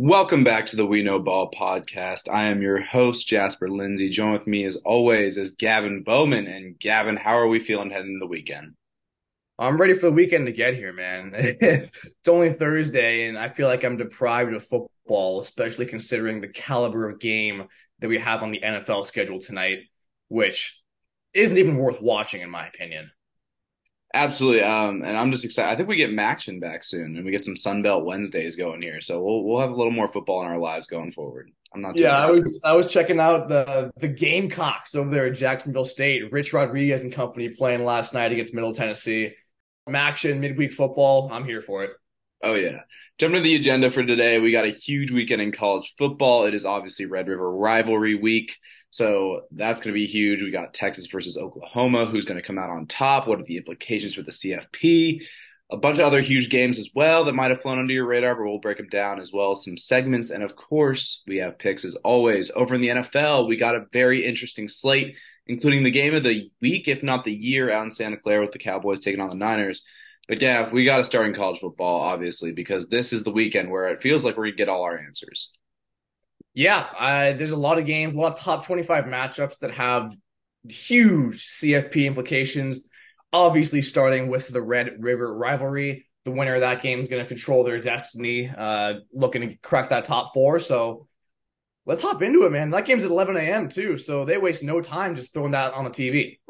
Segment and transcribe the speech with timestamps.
[0.00, 2.32] Welcome back to the We Know Ball podcast.
[2.32, 4.08] I am your host, Jasper Lindsay.
[4.08, 6.46] Join with me as always is Gavin Bowman.
[6.46, 8.74] And Gavin, how are we feeling heading into the weekend?
[9.58, 11.32] I'm ready for the weekend to get here, man.
[11.34, 17.08] it's only Thursday, and I feel like I'm deprived of football, especially considering the caliber
[17.10, 17.66] of game
[17.98, 19.78] that we have on the NFL schedule tonight,
[20.28, 20.80] which
[21.34, 23.10] isn't even worth watching, in my opinion.
[24.14, 24.62] Absolutely.
[24.62, 25.70] Um, and I'm just excited.
[25.70, 29.00] I think we get MACtion back soon and we get some Sunbelt Wednesdays going here.
[29.00, 31.50] So we'll we'll have a little more football in our lives going forward.
[31.74, 35.34] I'm not Yeah, I was I was checking out the the Gamecocks over there at
[35.34, 36.32] Jacksonville State.
[36.32, 39.34] Rich Rodriguez and company playing last night against Middle Tennessee.
[39.88, 41.28] MACtion midweek football.
[41.30, 41.90] I'm here for it.
[42.42, 42.80] Oh yeah.
[43.18, 46.46] Jumping to the agenda for today, we got a huge weekend in college football.
[46.46, 48.56] It is obviously Red River rivalry week.
[48.90, 50.40] So that's going to be huge.
[50.40, 52.06] We got Texas versus Oklahoma.
[52.06, 53.28] Who's going to come out on top?
[53.28, 55.22] What are the implications for the CFP?
[55.70, 58.34] A bunch of other huge games as well that might have flown under your radar,
[58.34, 60.30] but we'll break them down as well some segments.
[60.30, 62.50] And of course, we have picks as always.
[62.54, 66.50] Over in the NFL, we got a very interesting slate, including the game of the
[66.62, 69.36] week, if not the year, out in Santa Clara with the Cowboys taking on the
[69.36, 69.82] Niners.
[70.26, 73.70] But yeah, we got to start in college football, obviously, because this is the weekend
[73.70, 75.52] where it feels like we're going to get all our answers.
[76.58, 80.12] Yeah, uh, there's a lot of games, a lot of top 25 matchups that have
[80.68, 82.82] huge CFP implications.
[83.32, 87.28] Obviously, starting with the Red River rivalry, the winner of that game is going to
[87.28, 90.58] control their destiny, uh, looking to crack that top four.
[90.58, 91.06] So
[91.86, 92.70] let's hop into it, man.
[92.70, 93.68] That game's at 11 a.m.
[93.68, 96.40] too, so they waste no time just throwing that on the TV.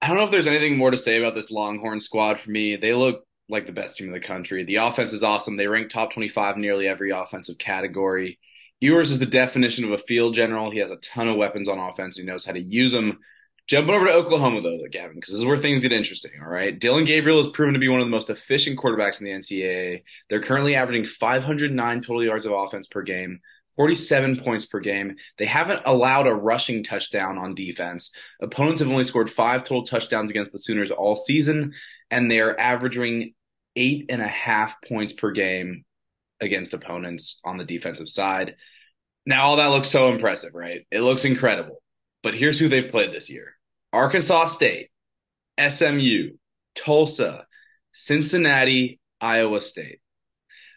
[0.00, 2.76] I don't know if there's anything more to say about this Longhorn squad for me.
[2.76, 4.64] They look like the best team in the country.
[4.64, 5.58] The offense is awesome.
[5.58, 8.38] They rank top 25 nearly every offensive category.
[8.80, 10.70] Ewers is the definition of a field general.
[10.70, 12.16] He has a ton of weapons on offense.
[12.16, 13.18] He knows how to use them.
[13.66, 16.30] Jumping over to Oklahoma, though, Gavin, because this is where things get interesting.
[16.40, 16.78] All right.
[16.78, 20.02] Dillon Gabriel has proven to be one of the most efficient quarterbacks in the NCAA.
[20.28, 23.40] They're currently averaging 509 total yards of offense per game,
[23.74, 25.16] 47 points per game.
[25.38, 28.12] They haven't allowed a rushing touchdown on defense.
[28.40, 31.72] Opponents have only scored five total touchdowns against the Sooners all season,
[32.10, 33.34] and they're averaging
[33.74, 35.85] eight and a half points per game
[36.40, 38.56] against opponents on the defensive side.
[39.24, 40.86] Now, all that looks so impressive, right?
[40.90, 41.82] It looks incredible.
[42.22, 43.54] But here's who they've played this year
[43.92, 44.90] Arkansas State,
[45.58, 46.36] SMU,
[46.74, 47.46] Tulsa,
[47.92, 50.00] Cincinnati, Iowa State.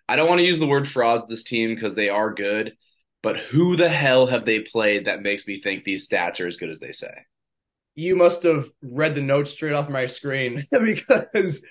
[0.08, 2.74] I don't want to use the word frauds this team because they are good,
[3.22, 6.58] but who the hell have they played that makes me think these stats are as
[6.58, 7.14] good as they say?
[7.96, 11.64] You must have read the notes straight off my screen because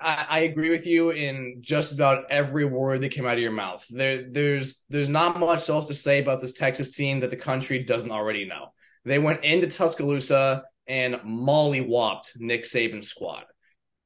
[0.00, 3.52] I, I, agree with you in just about every word that came out of your
[3.52, 3.84] mouth.
[3.90, 7.82] There, there's, there's not much else to say about this Texas team that the country
[7.84, 8.72] doesn't already know.
[9.04, 13.44] They went into Tuscaloosa and mollywopped Nick Saban's squad.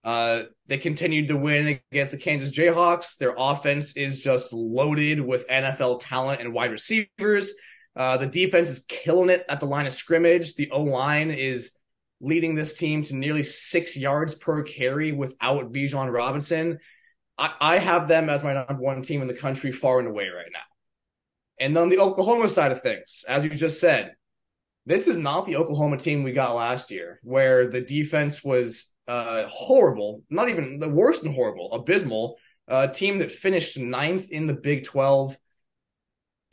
[0.04, 3.16] Uh, they continued to win against the Kansas Jayhawks.
[3.16, 7.52] Their offense is just loaded with NFL talent and wide receivers.
[7.96, 10.54] Uh, the defense is killing it at the line of scrimmage.
[10.56, 11.72] The O line is
[12.20, 16.78] leading this team to nearly six yards per carry without Bijan Robinson.
[17.36, 20.28] I, I have them as my number one team in the country far and away
[20.28, 20.60] right now.
[21.58, 24.14] And on the Oklahoma side of things, as you just said,
[24.86, 29.46] this is not the Oklahoma team we got last year, where the defense was uh,
[29.46, 32.36] horrible, not even the worst than horrible, abysmal.
[32.66, 35.36] A uh, team that finished ninth in the Big 12,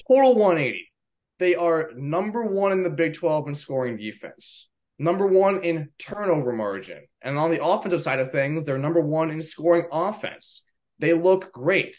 [0.06, 0.92] total 180.
[1.40, 4.68] They are number one in the Big 12 in scoring defense
[5.02, 7.02] number one in turnover margin.
[7.22, 10.64] And on the offensive side of things, they're number one in scoring offense.
[11.00, 11.98] They look great,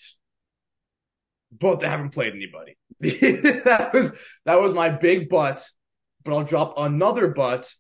[1.51, 2.79] but they haven't played anybody.
[3.01, 4.13] that was
[4.47, 5.65] that was my big but,
[6.25, 7.73] but I'll drop another but.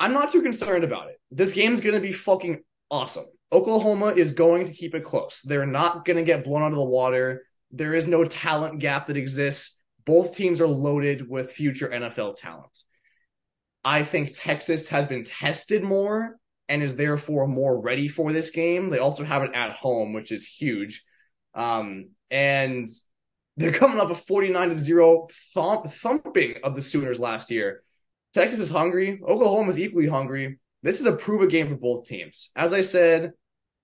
[0.00, 1.20] I'm not too concerned about it.
[1.30, 3.26] This game's gonna be fucking awesome.
[3.52, 5.42] Oklahoma is going to keep it close.
[5.42, 7.42] They're not gonna get blown out of the water.
[7.70, 9.78] There is no talent gap that exists.
[10.06, 12.84] Both teams are loaded with future NFL talent.
[13.84, 18.88] I think Texas has been tested more and is therefore more ready for this game.
[18.88, 21.04] They also have it at home, which is huge.
[21.54, 22.88] Um, and
[23.56, 27.82] they're coming off a 49 to 0 thump- thumping of the Sooners last year.
[28.32, 29.20] Texas is hungry.
[29.22, 30.58] Oklahoma is equally hungry.
[30.82, 32.50] This is a prove a game for both teams.
[32.56, 33.32] As I said,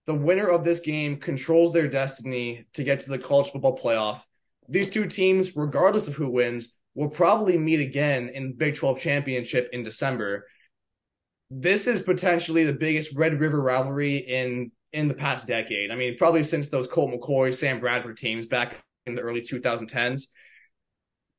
[0.06, 4.22] the winner of this game controls their destiny to get to the college football playoff.
[4.68, 8.98] These two teams, regardless of who wins, will probably meet again in the Big 12
[8.98, 10.46] championship in December.
[11.50, 15.90] This is potentially the biggest Red River rivalry in in the past decade.
[15.90, 20.28] I mean, probably since those Colt McCoy, Sam Bradford teams back in the early 2010s.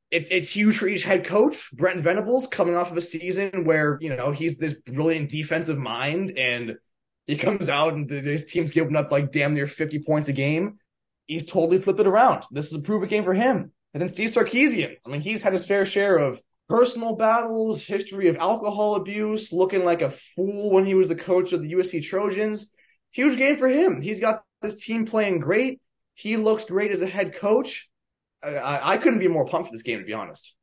[0.10, 1.72] It's it's huge for each head coach.
[1.72, 6.38] Brent Venables coming off of a season where you know he's this brilliant defensive mind,
[6.38, 6.76] and
[7.28, 10.80] he comes out and his team's giving up like damn near 50 points a game
[11.32, 12.44] he's totally flipped it around.
[12.52, 13.72] This is a prove it game for him.
[13.94, 14.96] And then Steve Sarkisian.
[15.06, 19.84] I mean, he's had his fair share of personal battles, history of alcohol abuse, looking
[19.84, 22.72] like a fool when he was the coach of the USC Trojans.
[23.12, 24.02] Huge game for him.
[24.02, 25.82] He's got this team playing great.
[26.14, 27.90] He looks great as a head coach.
[28.44, 30.56] I, I couldn't be more pumped for this game, to be honest.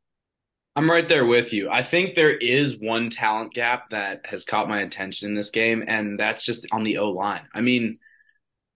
[0.74, 1.68] I'm right there with you.
[1.68, 5.84] I think there is one talent gap that has caught my attention in this game,
[5.86, 7.42] and that's just on the O line.
[7.52, 7.98] I mean,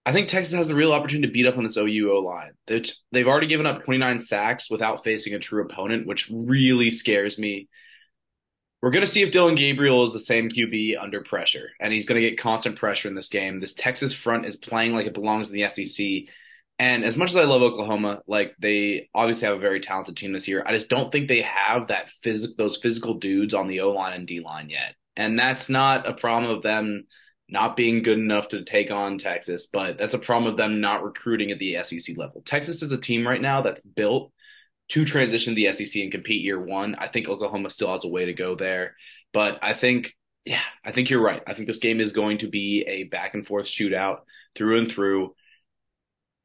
[0.05, 2.51] I think Texas has a real opportunity to beat up on this OU O line.
[2.67, 7.69] They've already given up 29 sacks without facing a true opponent, which really scares me.
[8.81, 12.05] We're going to see if Dillon Gabriel is the same QB under pressure, and he's
[12.05, 13.61] going to get constant pressure in this game.
[13.61, 16.33] This Texas front is playing like it belongs in the SEC.
[16.79, 20.33] And as much as I love Oklahoma, like they obviously have a very talented team
[20.33, 23.79] this year, I just don't think they have that physical those physical dudes on the
[23.81, 24.95] O line and D line yet.
[25.15, 27.05] And that's not a problem of them
[27.53, 31.03] not being good enough to take on Texas, but that's a problem of them not
[31.03, 32.41] recruiting at the SEC level.
[32.41, 34.31] Texas is a team right now that's built
[34.89, 36.95] to transition the SEC and compete year one.
[36.95, 38.95] I think Oklahoma still has a way to go there,
[39.33, 40.15] but I think,
[40.45, 41.43] yeah, I think you're right.
[41.45, 44.21] I think this game is going to be a back and forth shootout
[44.55, 45.35] through and through.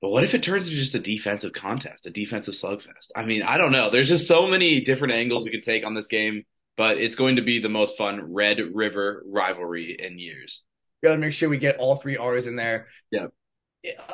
[0.02, 3.08] But what if it turns into just a defensive contest, a defensive slugfest?
[3.16, 3.90] I mean, I don't know.
[3.90, 6.44] There's just so many different angles we could take on this game,
[6.76, 10.62] but it's going to be the most fun Red River rivalry in years.
[11.02, 12.88] Got to make sure we get all three R's in there.
[13.10, 13.26] Yeah.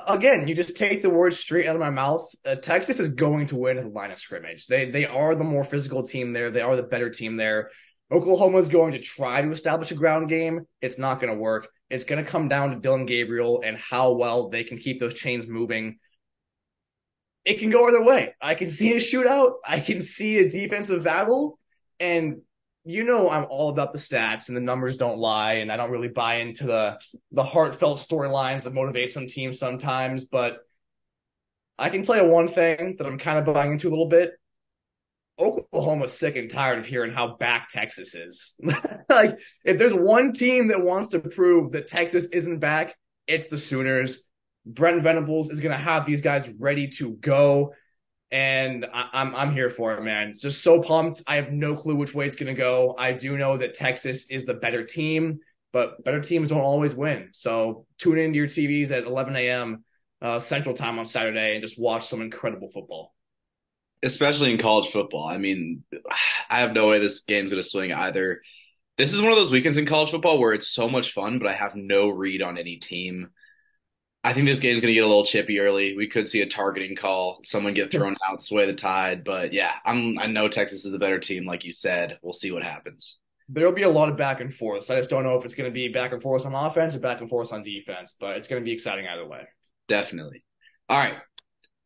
[0.06, 2.28] Again, you just take the words straight out of my mouth.
[2.44, 4.66] Uh, Texas is going to win at the line of scrimmage.
[4.66, 6.50] They they are the more physical team there.
[6.50, 7.70] They are the better team there.
[8.12, 10.66] Oklahoma is going to try to establish a ground game.
[10.82, 11.69] It's not going to work.
[11.88, 15.14] It's going to come down to Dillon Gabriel and how well they can keep those
[15.14, 15.98] chains moving.
[17.44, 18.34] It can go either way.
[18.40, 19.54] I can see a shootout.
[19.66, 21.58] I can see a defensive battle.
[21.98, 22.42] And
[22.84, 25.90] you know I'm all about the stats and the numbers don't lie, and I don't
[25.90, 27.00] really buy into the
[27.32, 30.26] the heartfelt storylines that motivate some teams sometimes.
[30.26, 30.58] But
[31.78, 34.32] I can tell you one thing that I'm kind of buying into a little bit.
[35.38, 38.54] Oklahoma's sick and tired of hearing how back Texas is.
[39.08, 42.96] like, if there's one team that wants to prove that Texas isn't back,
[43.26, 44.25] it's the Sooners.
[44.64, 47.75] Brent Venables is going to have these guys ready to go
[48.34, 50.34] and I, am I'm, I'm here for it, man.
[50.36, 51.22] Just so pumped.
[51.28, 52.96] I have no clue which way it's gonna go.
[52.98, 55.38] I do know that Texas is the better team,
[55.72, 57.28] but better teams don't always win.
[57.32, 59.84] So tune into your TVs at 11 a.m.
[60.20, 63.14] Uh, Central Time on Saturday and just watch some incredible football.
[64.02, 65.28] Especially in college football.
[65.28, 65.84] I mean,
[66.50, 68.42] I have no way this game's gonna swing either.
[68.98, 71.46] This is one of those weekends in college football where it's so much fun, but
[71.46, 73.31] I have no read on any team.
[74.24, 75.94] I think this game's going to get a little chippy early.
[75.94, 79.22] We could see a targeting call, someone get thrown out, sway the tide.
[79.22, 82.18] But yeah, I'm I know Texas is the better team, like you said.
[82.22, 83.18] We'll see what happens.
[83.50, 84.90] There'll be a lot of back and forth.
[84.90, 87.00] I just don't know if it's going to be back and forth on offense or
[87.00, 89.46] back and forth on defense, but it's going to be exciting either way.
[89.88, 90.42] Definitely.
[90.88, 91.16] All right.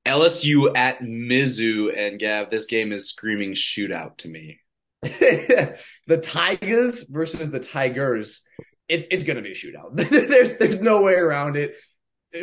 [0.06, 4.60] LSU at Mizzou and Gav, this game is screaming shootout to me.
[5.02, 5.76] the
[6.22, 8.42] Tigers versus the Tigers.
[8.88, 9.96] It, it's going to be a shootout.
[10.28, 11.74] there's there's no way around it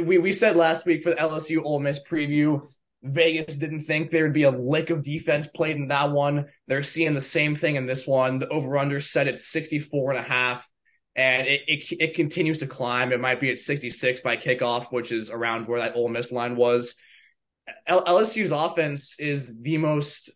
[0.02, 2.68] we we said last week for the LSU Ole Miss preview,
[3.04, 6.46] Vegas didn't think there would be a lick of defense played in that one.
[6.68, 8.40] They're seeing the same thing in this one.
[8.40, 10.68] The over under set at 64 and a half
[11.16, 13.12] and it, it it continues to climb.
[13.12, 16.56] It might be at 66 by kickoff, which is around where that Ole Miss line
[16.56, 16.96] was.
[17.88, 20.32] L- LSU's offense is the most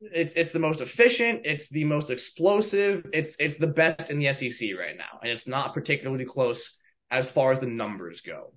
[0.00, 4.32] it's it's the most efficient, it's the most explosive, it's it's the best in the
[4.32, 6.78] SEC right now, and it's not particularly close
[7.10, 8.52] as far as the numbers go.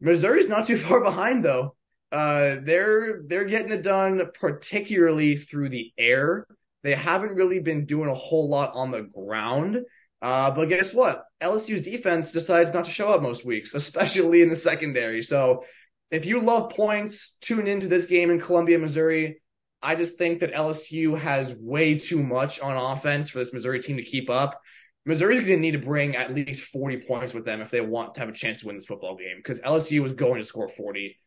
[0.00, 1.74] Missouri's not too far behind though.
[2.10, 6.46] Uh, they're they're getting it done particularly through the air.
[6.82, 9.80] They haven't really been doing a whole lot on the ground.
[10.20, 11.24] Uh, but guess what?
[11.40, 15.22] LSU's defense decides not to show up most weeks, especially in the secondary.
[15.22, 15.64] So
[16.10, 19.42] if you love points, tune into this game in Columbia, Missouri.
[19.82, 23.96] I just think that LSU has way too much on offense for this Missouri team
[23.96, 24.60] to keep up.
[25.08, 28.12] Missouri's going to need to bring at least 40 points with them if they want
[28.14, 30.68] to have a chance to win this football game because LSU was going to score
[30.68, 31.18] 40.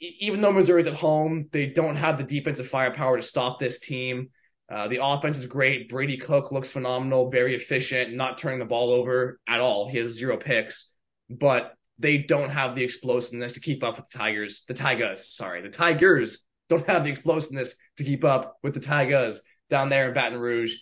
[0.00, 4.30] even though Missouri's at home, they don't have the defensive firepower to stop this team.
[4.68, 5.88] Uh, the offense is great.
[5.88, 9.88] Brady Cook looks phenomenal, very efficient, not turning the ball over at all.
[9.88, 10.90] He has zero picks,
[11.30, 14.64] but they don't have the explosiveness to keep up with the Tigers.
[14.66, 19.40] The Tigers, sorry, the Tigers don't have the explosiveness to keep up with the Tigers
[19.70, 20.74] down there in Baton Rouge.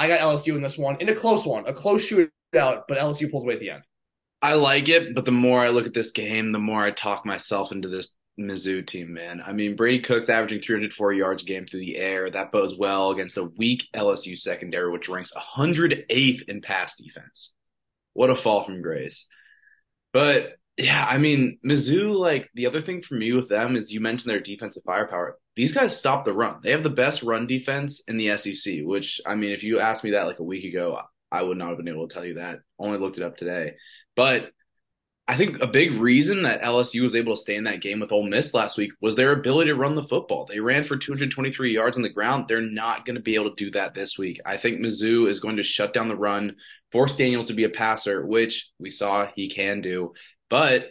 [0.00, 2.30] I got LSU in this one, in a close one, a close shootout,
[2.88, 3.82] but LSU pulls away at the end.
[4.40, 7.26] I like it, but the more I look at this game, the more I talk
[7.26, 9.42] myself into this Mizzou team, man.
[9.44, 12.30] I mean, Brady Cook's averaging 304 yards a game through the air.
[12.30, 17.52] That bodes well against a weak LSU secondary, which ranks 108th in pass defense.
[18.14, 19.26] What a fall from grace.
[20.14, 24.00] But Yeah, I mean, Mizzou, like the other thing for me with them is you
[24.00, 25.38] mentioned their defensive firepower.
[25.54, 26.60] These guys stop the run.
[26.62, 30.04] They have the best run defense in the SEC, which I mean, if you asked
[30.04, 30.98] me that like a week ago,
[31.30, 32.60] I would not have been able to tell you that.
[32.78, 33.74] Only looked it up today.
[34.16, 34.52] But
[35.28, 38.10] I think a big reason that LSU was able to stay in that game with
[38.10, 40.46] Ole Miss last week was their ability to run the football.
[40.46, 42.46] They ran for 223 yards on the ground.
[42.48, 44.40] They're not going to be able to do that this week.
[44.46, 46.56] I think Mizzou is going to shut down the run,
[46.90, 50.14] force Daniels to be a passer, which we saw he can do.
[50.50, 50.90] But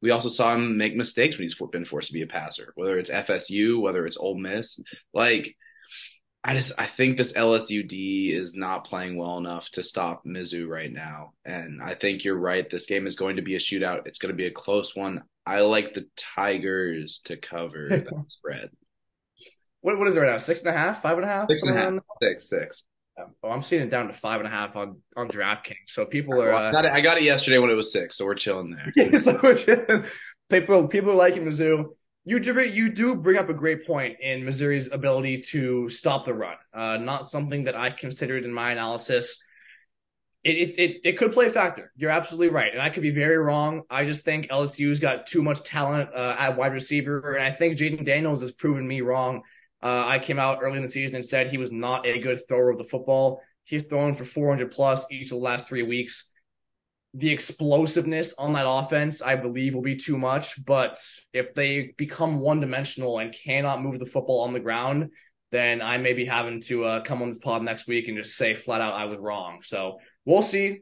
[0.00, 2.98] we also saw him make mistakes when he's been forced to be a passer, whether
[2.98, 4.80] it's FSU, whether it's Ole Miss.
[5.12, 5.56] Like,
[6.42, 10.90] I just I think this LSUD is not playing well enough to stop Mizzou right
[10.90, 12.66] now, and I think you're right.
[12.70, 14.06] This game is going to be a shootout.
[14.06, 15.22] It's going to be a close one.
[15.44, 18.70] I like the Tigers to cover that spread.
[19.82, 20.38] What what is it right now?
[20.38, 22.86] Six and a half, five and a half, six and a half, six, six.
[23.42, 25.88] Oh, I'm seeing it down to five and a half on on DraftKings.
[25.88, 26.48] So people are.
[26.48, 28.70] Well, I, got it, I, got it, yesterday when it was six, so we're chilling
[28.70, 28.92] there.
[28.96, 30.04] yeah, so we're chilling.
[30.48, 31.90] People people are liking Mizzou
[32.24, 36.34] you do you do bring up a great point in Missouri's ability to stop the
[36.34, 36.56] run.
[36.72, 39.42] Uh, not something that I considered in my analysis.
[40.44, 41.92] It, it it it could play a factor.
[41.96, 43.82] You're absolutely right, and I could be very wrong.
[43.90, 47.78] I just think LSU's got too much talent uh, at wide receiver, and I think
[47.78, 49.42] Jayden Daniels has proven me wrong.
[49.82, 52.46] Uh, I came out early in the season and said he was not a good
[52.46, 53.42] thrower of the football.
[53.64, 56.30] He's thrown for 400 plus each of the last three weeks
[57.14, 60.64] the explosiveness on that offense, I believe, will be too much.
[60.64, 60.98] But
[61.32, 65.10] if they become one dimensional and cannot move the football on the ground,
[65.50, 68.36] then I may be having to uh, come on this pod next week and just
[68.36, 69.60] say flat out I was wrong.
[69.62, 70.80] So we'll see.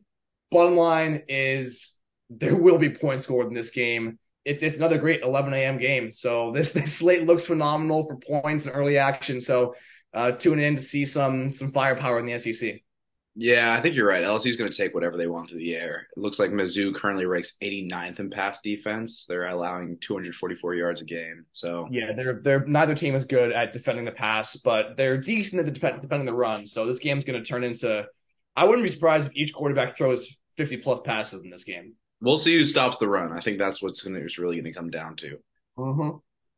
[0.50, 1.97] Bottom line is
[2.28, 4.19] there will be points scored in this game.
[4.45, 5.78] It's it's another great 11 a.m.
[5.78, 6.12] game.
[6.12, 9.40] So this this slate looks phenomenal for points and early action.
[9.40, 9.75] So
[10.14, 12.80] uh, tune in to see some some firepower in the SEC.
[13.40, 14.25] Yeah, I think you're right.
[14.25, 16.09] LSU is going to take whatever they want through the air.
[16.16, 19.26] It looks like Mizzou currently ranks 89th in pass defense.
[19.28, 21.47] They're allowing 244 yards a game.
[21.52, 25.61] So yeah, they're they're neither team is good at defending the pass, but they're decent
[25.61, 26.66] at the defend, defending the run.
[26.66, 28.07] So this game's going to turn into.
[28.57, 31.95] I wouldn't be surprised if each quarterback throws 50 plus passes in this game.
[32.20, 33.32] We'll see who stops the run.
[33.32, 35.38] I think that's what's going to, it's really going to come down to.
[35.78, 36.10] Mm-hmm.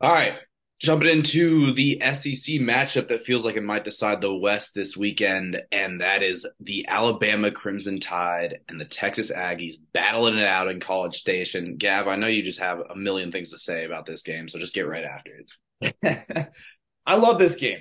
[0.03, 0.39] All right,
[0.81, 5.61] Jumping into the SEC matchup that feels like it might decide the West this weekend,
[5.71, 10.81] and that is the Alabama Crimson Tide and the Texas Aggies battling it out in
[10.81, 11.77] College Station.
[11.77, 14.59] Gav, I know you just have a million things to say about this game, so
[14.59, 15.43] just get right after
[15.83, 16.49] it.
[17.07, 17.81] I love this game.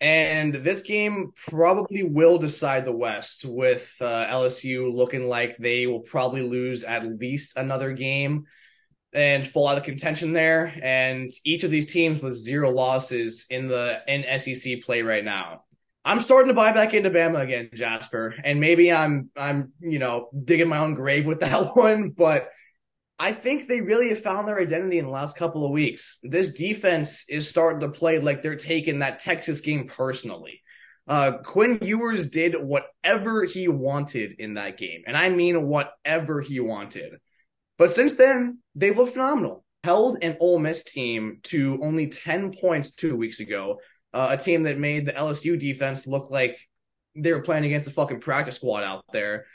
[0.00, 6.00] And this game probably will decide the West with uh, LSU looking like they will
[6.00, 8.44] probably lose at least another game
[9.12, 10.72] and fall out of contention there.
[10.82, 15.64] And each of these teams with zero losses in the in SEC play right now.
[16.04, 20.30] I'm starting to buy back into Bama again, Jasper, and maybe I'm I'm you know
[20.44, 22.50] digging my own grave with that one, but
[23.18, 26.18] I think they really have found their identity in the last couple of weeks.
[26.22, 30.62] This defense is starting to play like they're taking that Texas game personally.
[31.08, 36.60] Uh, Quinn Ewers did whatever he wanted in that game, and I mean whatever he
[36.60, 37.14] wanted.
[37.78, 39.64] But since then, they've looked phenomenal.
[39.84, 43.80] Held an Ole Miss team to only 10 points two weeks ago,
[44.12, 46.58] uh, a team that made the LSU defense look like
[47.16, 49.46] they were playing against a fucking practice squad out there.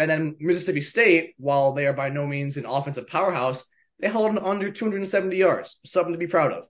[0.00, 3.66] And then Mississippi State, while they are by no means an offensive powerhouse,
[3.98, 6.64] they held under 270 yards, something to be proud of.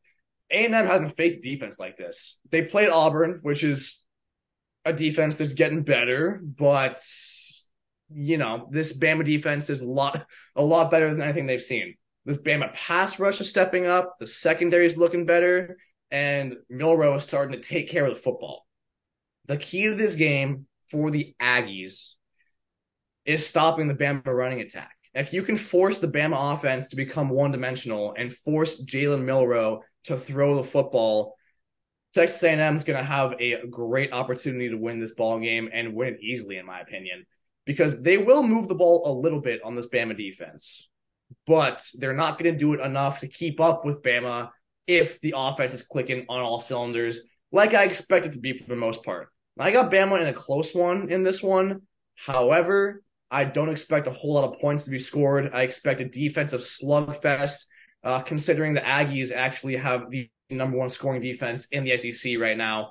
[0.50, 2.40] A&M hasn't faced defense like this.
[2.50, 4.02] They played Auburn, which is
[4.84, 7.00] a defense that's getting better, but
[8.12, 11.94] you know, this Bama defense is a lot a lot better than anything they've seen.
[12.24, 15.78] This Bama pass rush is stepping up, the secondary is looking better,
[16.10, 18.66] and Milroe is starting to take care of the football.
[19.46, 22.14] The key to this game for the Aggies
[23.30, 24.94] is stopping the Bama running attack.
[25.14, 29.82] If you can force the Bama offense to become one dimensional and force Jalen Milroe
[30.04, 31.36] to throw the football,
[32.14, 35.94] Texas A&M is going to have a great opportunity to win this ball game and
[35.94, 37.24] win it easily, in my opinion
[37.70, 40.88] because they will move the ball a little bit on this Bama defense,
[41.46, 44.50] but they're not going to do it enough to keep up with Bama
[44.88, 47.20] if the offense is clicking on all cylinders,
[47.52, 49.28] like I expect it to be for the most part.
[49.56, 51.82] I got Bama in a close one in this one.
[52.16, 55.50] However, I don't expect a whole lot of points to be scored.
[55.52, 57.64] I expect a defensive slugfest,
[58.02, 62.56] uh, considering the Aggies actually have the number one scoring defense in the SEC right
[62.56, 62.90] now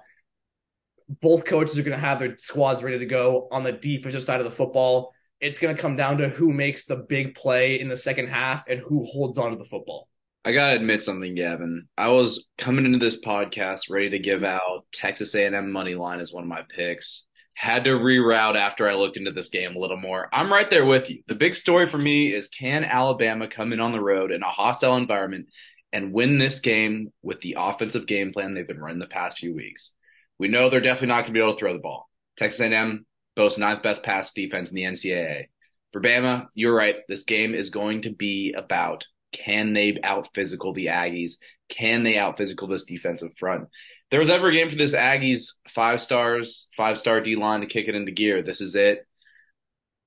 [1.21, 4.39] both coaches are going to have their squads ready to go on the defensive side
[4.39, 5.13] of the football.
[5.41, 8.67] It's going to come down to who makes the big play in the second half
[8.67, 10.07] and who holds on to the football.
[10.45, 11.89] I gotta admit something, Gavin.
[11.97, 16.31] I was coming into this podcast ready to give out Texas A&M money line as
[16.31, 17.25] one of my picks.
[17.59, 20.29] Had to reroute after I looked into this game a little more.
[20.31, 21.23] I'm right there with you.
[21.27, 24.49] The big story for me is can Alabama come in on the road in a
[24.49, 25.47] hostile environment
[25.91, 29.53] and win this game with the offensive game plan they've been running the past few
[29.53, 29.91] weeks?
[30.37, 32.09] We know they're definitely not going to be able to throw the ball.
[32.37, 35.47] Texas A&M boasts ninth best pass defense in the NCAA.
[35.91, 36.95] For Bama, you're right.
[37.09, 41.33] This game is going to be about can they out physical the Aggies?
[41.67, 43.67] Can they out physical this defensive front?
[44.11, 47.67] There was ever a game for this Aggies five stars, five star D line to
[47.67, 48.41] kick it into gear.
[48.41, 49.05] This is it.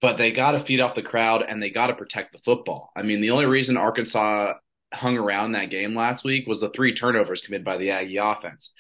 [0.00, 2.90] But they got to feed off the crowd and they got to protect the football.
[2.96, 4.54] I mean, the only reason Arkansas
[4.92, 8.72] hung around that game last week was the three turnovers committed by the Aggie offense.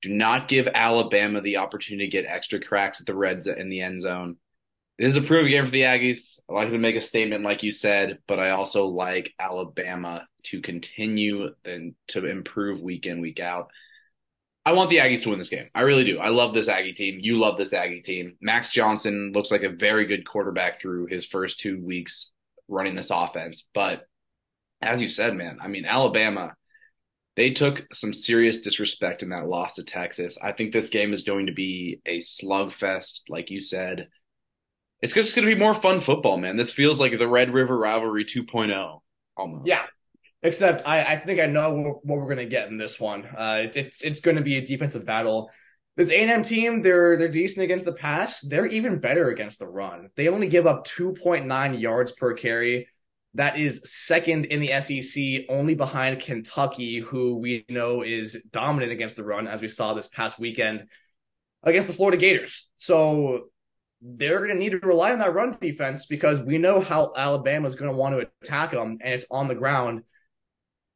[0.00, 3.82] Do not give Alabama the opportunity to get extra cracks at the Reds in the
[3.82, 4.36] end zone.
[4.98, 6.40] This is a proven game for the Aggies.
[6.48, 10.60] I like to make a statement, like you said, but I also like Alabama to
[10.60, 13.70] continue and to improve week in, week out.
[14.64, 15.68] I want the Aggies to win this game.
[15.74, 16.18] I really do.
[16.18, 17.18] I love this Aggie team.
[17.20, 18.36] You love this Aggie team.
[18.40, 22.30] Max Johnson looks like a very good quarterback through his first two weeks
[22.68, 23.66] running this offense.
[23.74, 24.06] But
[24.80, 26.54] as you said, man, I mean, Alabama,
[27.34, 30.38] they took some serious disrespect in that loss to Texas.
[30.40, 34.08] I think this game is going to be a slugfest, like you said.
[35.00, 36.56] It's just going to be more fun football, man.
[36.56, 39.00] This feels like the Red River Rivalry 2.0
[39.36, 39.66] almost.
[39.66, 39.84] Yeah,
[40.42, 43.24] Except I, I think I know what we're going to get in this one.
[43.24, 45.50] Uh, it's it's going to be a defensive battle.
[45.96, 48.40] This A&M team, they're they're decent against the pass.
[48.40, 50.08] They're even better against the run.
[50.16, 52.88] They only give up 2.9 yards per carry.
[53.34, 59.16] That is second in the SEC, only behind Kentucky, who we know is dominant against
[59.16, 60.86] the run, as we saw this past weekend
[61.62, 62.68] against the Florida Gators.
[62.76, 63.48] So
[64.02, 67.68] they're going to need to rely on that run defense because we know how Alabama
[67.68, 70.02] is going to want to attack them, and it's on the ground.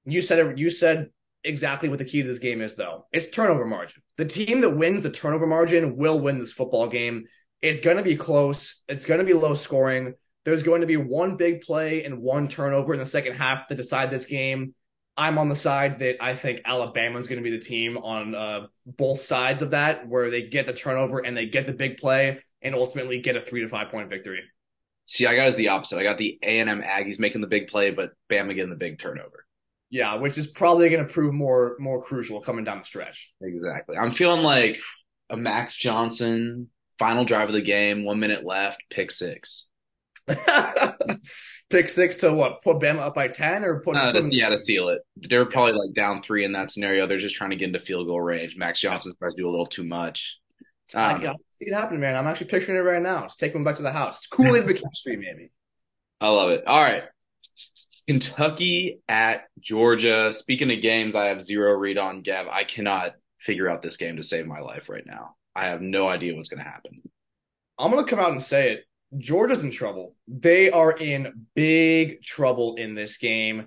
[0.07, 1.11] You said you said
[1.45, 3.07] exactly what the key to this game is, though.
[3.13, 4.03] It's turnover margin.
[4.17, 7.27] The team that wins the turnover margin will win this football game.
[7.63, 8.83] It's going to be close.
[8.89, 10.15] It's going to be low scoring.
[10.45, 13.75] There's going to be one big play and one turnover in the second half to
[13.75, 14.75] decide this game.
[15.17, 18.35] I'm on the side that I think Alabama is going to be the team on
[18.35, 21.97] uh, both sides of that, where they get the turnover and they get the big
[21.97, 24.41] play and ultimately get a three to five point victory.
[25.07, 25.99] See, I got as the opposite.
[25.99, 28.77] I got the A and M Aggies making the big play, but Bama getting the
[28.77, 29.46] big turnover.
[29.97, 33.33] Yeah, which is probably going to prove more more crucial coming down the stretch.
[33.41, 33.97] Exactly.
[33.97, 34.77] I'm feeling like
[35.31, 39.67] a Max Johnson final drive of the game, one minute left, pick six.
[41.71, 42.63] pick six to what?
[42.63, 43.97] Put Bama up by ten or put?
[43.97, 44.99] Uh, put yeah, to seal it.
[45.17, 47.07] They're probably like down three in that scenario.
[47.07, 48.55] They're just trying to get into field goal range.
[48.55, 50.37] Max Johnson tries to do a little too much.
[50.95, 52.17] Um, I see it happen, man.
[52.17, 53.23] I'm actually picturing it right now.
[53.23, 54.27] Just take them back to the house.
[54.27, 55.53] Cool in the chemistry, maybe.
[56.21, 56.67] I love it.
[56.67, 57.05] All right.
[58.07, 60.33] Kentucky at Georgia.
[60.33, 62.47] Speaking of games, I have zero read on Gav.
[62.49, 65.35] I cannot figure out this game to save my life right now.
[65.55, 67.03] I have no idea what's going to happen.
[67.79, 68.85] I'm going to come out and say it.
[69.19, 70.15] Georgia's in trouble.
[70.29, 73.67] They are in big trouble in this game.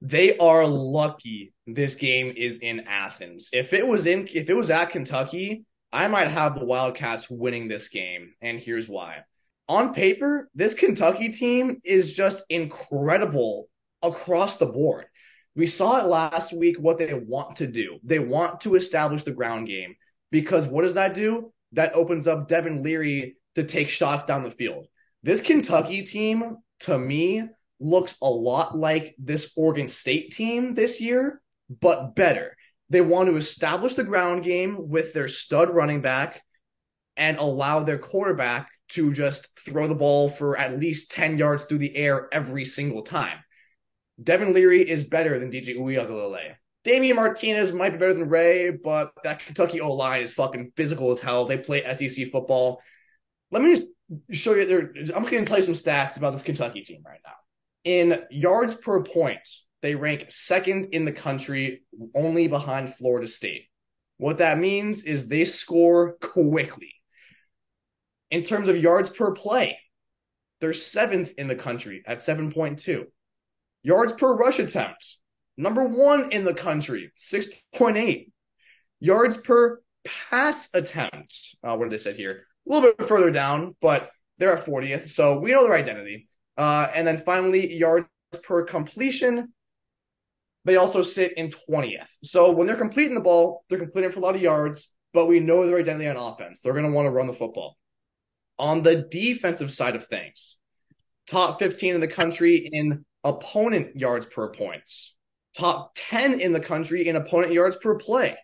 [0.00, 3.50] They are lucky this game is in Athens.
[3.52, 7.68] If it was in if it was at Kentucky, I might have the Wildcats winning
[7.68, 9.24] this game, and here's why
[9.68, 13.68] on paper, this Kentucky team is just incredible
[14.02, 15.06] across the board.
[15.54, 17.98] We saw it last week what they want to do.
[18.04, 19.96] They want to establish the ground game
[20.30, 21.52] because what does that do?
[21.72, 24.86] That opens up Devin Leary to take shots down the field.
[25.22, 27.42] This Kentucky team, to me,
[27.80, 32.56] looks a lot like this Oregon State team this year, but better.
[32.90, 36.42] They want to establish the ground game with their stud running back
[37.16, 41.78] and allow their quarterback to just throw the ball for at least 10 yards through
[41.78, 43.38] the air every single time.
[44.22, 46.54] Devin Leary is better than DJ Uiagalelei.
[46.84, 51.10] Damien Martinez might be better than Ray, but that Kentucky O line is fucking physical
[51.10, 51.44] as hell.
[51.44, 52.80] They play SEC football.
[53.50, 53.84] Let me just
[54.30, 54.92] show you there.
[55.14, 57.34] I'm going to tell you some stats about this Kentucky team right now.
[57.84, 59.46] In yards per point,
[59.82, 61.82] they rank second in the country,
[62.14, 63.66] only behind Florida State.
[64.16, 66.94] What that means is they score quickly
[68.30, 69.78] in terms of yards per play,
[70.60, 73.04] they're seventh in the country at 7.2.
[73.82, 75.18] Yards per rush attempt,
[75.56, 78.30] number one in the country, 6.8.
[79.00, 82.46] Yards per pass attempt, uh, what did they say here?
[82.66, 85.08] A little bit further down, but they're at 40th.
[85.08, 86.28] So we know their identity.
[86.56, 88.08] Uh, and then finally, yards
[88.42, 89.52] per completion,
[90.64, 92.08] they also sit in 20th.
[92.24, 95.40] So when they're completing the ball, they're completing for a lot of yards, but we
[95.40, 96.60] know their identity on offense.
[96.60, 97.76] They're going to want to run the football.
[98.58, 100.58] On the defensive side of things,
[101.26, 105.14] top 15 in the country in opponent yards per points,
[105.56, 108.36] top 10 in the country in opponent yards per play,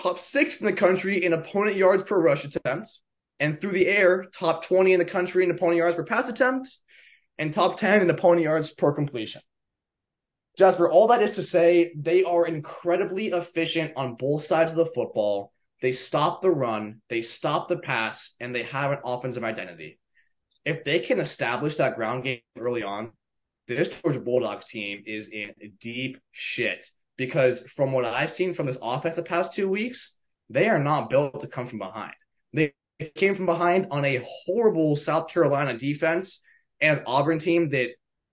[0.00, 3.00] top six in the country in opponent yards per rush attempt,
[3.40, 6.78] and through the air, top 20 in the country in opponent yards per pass attempt,
[7.38, 9.40] and top 10 in opponent yards per completion.
[10.56, 14.86] Jasper, all that is to say, they are incredibly efficient on both sides of the
[14.86, 15.52] football.
[15.82, 19.98] They stop the run, they stop the pass, and they have an offensive identity.
[20.64, 23.12] If they can establish that ground game early on,
[23.66, 28.78] this Georgia Bulldogs team is in deep shit because from what I've seen from this
[28.80, 30.16] offense the past two weeks,
[30.50, 32.14] they are not built to come from behind.
[32.52, 32.74] They
[33.14, 36.40] came from behind on a horrible South Carolina defense
[36.80, 37.90] and Auburn team that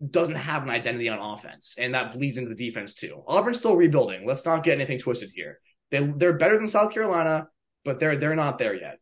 [0.10, 3.24] doesn't have an identity on offense, and that bleeds into the defense too.
[3.28, 4.26] Auburn's still rebuilding.
[4.26, 5.60] Let's not get anything twisted here.
[5.92, 7.48] They they're better than South Carolina,
[7.86, 9.00] but they're they're not there yet.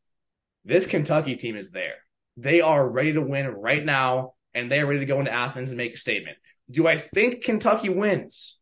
[0.65, 1.95] This Kentucky team is there.
[2.37, 5.69] They are ready to win right now, and they are ready to go into Athens
[5.69, 6.37] and make a statement.
[6.69, 8.59] Do I think Kentucky wins?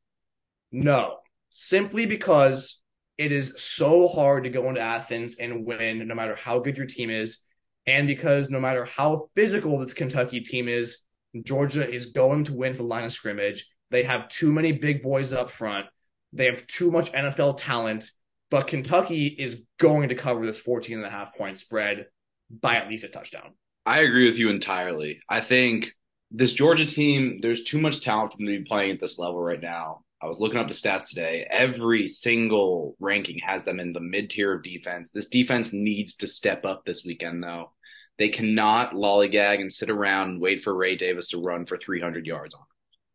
[0.71, 1.17] No,
[1.49, 2.79] simply because
[3.17, 6.85] it is so hard to go into Athens and win, no matter how good your
[6.85, 7.39] team is,
[7.85, 10.99] and because no matter how physical this Kentucky team is,
[11.43, 13.69] Georgia is going to win for the line of scrimmage.
[13.89, 15.87] They have too many big boys up front.
[16.33, 18.11] They have too much NFL talent,
[18.49, 22.07] but Kentucky is going to cover this 14 and a half point spread
[22.49, 23.53] by at least a touchdown.
[23.85, 25.21] I agree with you entirely.
[25.29, 25.91] I think
[26.31, 29.39] this Georgia team, there's too much talent for them to be playing at this level
[29.41, 30.01] right now.
[30.21, 31.47] I was looking up the stats today.
[31.49, 35.11] Every single ranking has them in the mid tier of defense.
[35.11, 37.71] This defense needs to step up this weekend, though.
[38.17, 42.25] They cannot lollygag and sit around and wait for Ray Davis to run for 300
[42.25, 42.67] yards on them.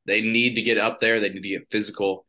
[0.06, 1.18] They need to get up there.
[1.18, 2.24] They need to get physical.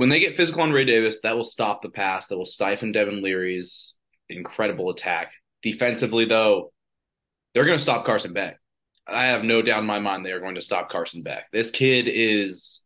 [0.00, 2.28] When they get physical on Ray Davis, that will stop the pass.
[2.28, 3.96] That will stifle Devin Leary's
[4.30, 5.32] incredible attack.
[5.60, 6.72] Defensively, though,
[7.52, 8.58] they're going to stop Carson Beck.
[9.06, 11.50] I have no doubt in my mind they are going to stop Carson Beck.
[11.52, 12.82] This kid is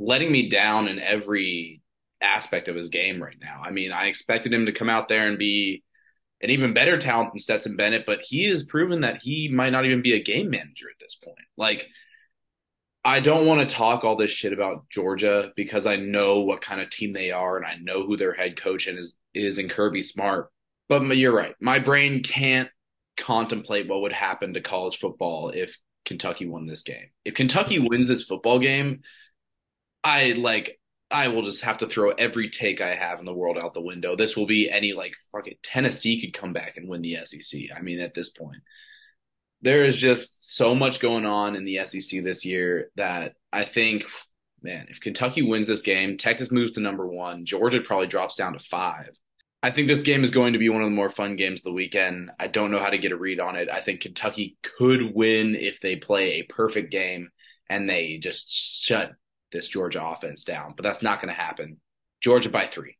[0.00, 1.80] letting me down in every
[2.20, 3.62] aspect of his game right now.
[3.64, 5.84] I mean, I expected him to come out there and be
[6.40, 9.84] an even better talent than Stetson Bennett, but he has proven that he might not
[9.84, 11.46] even be a game manager at this point.
[11.56, 11.86] Like,
[13.04, 16.80] I don't want to talk all this shit about Georgia because I know what kind
[16.80, 20.02] of team they are and I know who their head coach is is in Kirby
[20.02, 20.50] Smart.
[20.88, 21.54] But you're right.
[21.60, 22.68] My brain can't
[23.16, 27.10] contemplate what would happen to college football if Kentucky won this game.
[27.24, 29.00] If Kentucky wins this football game,
[30.04, 30.78] I like
[31.10, 33.82] I will just have to throw every take I have in the world out the
[33.82, 34.16] window.
[34.16, 37.60] This will be any like fucking Tennessee could come back and win the SEC.
[37.76, 38.62] I mean, at this point,
[39.62, 44.04] there is just so much going on in the SEC this year that I think,
[44.62, 48.54] man, if Kentucky wins this game, Texas moves to number one, Georgia probably drops down
[48.54, 49.10] to five.
[49.62, 51.64] I think this game is going to be one of the more fun games of
[51.64, 52.32] the weekend.
[52.40, 53.68] I don't know how to get a read on it.
[53.68, 57.30] I think Kentucky could win if they play a perfect game
[57.70, 59.12] and they just shut
[59.52, 61.80] this Georgia offense down, but that's not going to happen.
[62.20, 62.96] Georgia by three.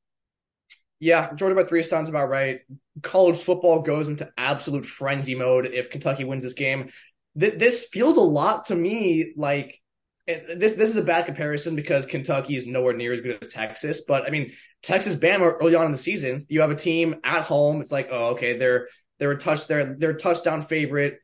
[1.02, 2.60] Yeah, Georgia by three sounds about right.
[3.02, 6.92] College football goes into absolute frenzy mode if Kentucky wins this game.
[7.36, 9.82] Th- this feels a lot to me like
[10.28, 10.74] this.
[10.74, 14.02] This is a bad comparison because Kentucky is nowhere near as good as Texas.
[14.02, 14.52] But I mean,
[14.84, 17.80] Texas Bama early on in the season, you have a team at home.
[17.80, 18.86] It's like, oh, okay, they're
[19.18, 21.18] they're a touch they're they're touchdown favorite.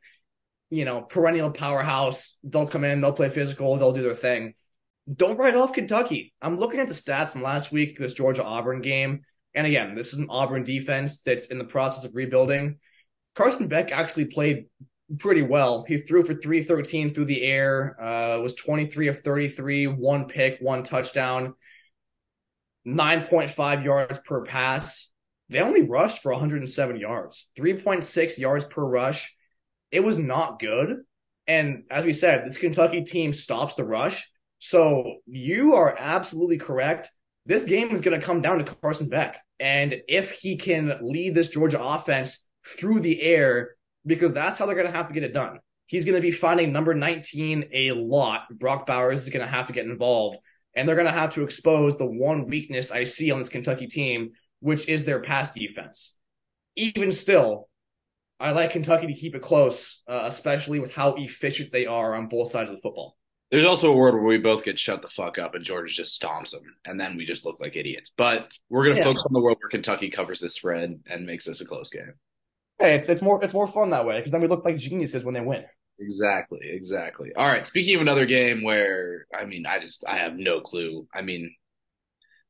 [0.70, 2.36] You know, perennial powerhouse.
[2.42, 4.54] They'll come in, they'll play physical, they'll do their thing
[5.10, 6.34] don't write off Kentucky.
[6.42, 9.22] I'm looking at the stats from last week, this Georgia Auburn game.
[9.54, 12.78] And again, this is an Auburn defense that's in the process of rebuilding.
[13.34, 14.66] Carson Beck actually played
[15.18, 15.84] pretty well.
[15.88, 20.82] He threw for 313 through the air, uh, was 23 of 33, one pick, one
[20.82, 21.54] touchdown,
[22.86, 25.08] 9.5 yards per pass.
[25.48, 29.34] They only rushed for 107 yards, 3.6 yards per rush.
[29.90, 30.98] It was not good.
[31.46, 37.10] And as we said, this Kentucky team stops the rush so you are absolutely correct.
[37.48, 39.42] This game is going to come down to Carson Beck.
[39.58, 43.70] And if he can lead this Georgia offense through the air,
[44.04, 45.58] because that's how they're going to have to get it done.
[45.86, 48.42] He's going to be finding number 19 a lot.
[48.50, 50.36] Brock Bowers is going to have to get involved.
[50.74, 53.86] And they're going to have to expose the one weakness I see on this Kentucky
[53.86, 56.16] team, which is their pass defense.
[56.76, 57.70] Even still,
[58.38, 62.28] I like Kentucky to keep it close, uh, especially with how efficient they are on
[62.28, 63.17] both sides of the football.
[63.50, 66.20] There's also a world where we both get shut the fuck up and Georgia just
[66.20, 68.12] stomps them, and then we just look like idiots.
[68.16, 69.04] But we're gonna yeah.
[69.04, 72.12] focus on the world where Kentucky covers this spread and makes this a close game.
[72.78, 75.24] Hey, it's it's more it's more fun that way because then we look like geniuses
[75.24, 75.64] when they win.
[75.98, 77.32] Exactly, exactly.
[77.34, 77.66] All right.
[77.66, 81.08] Speaking of another game where I mean, I just I have no clue.
[81.12, 81.52] I mean,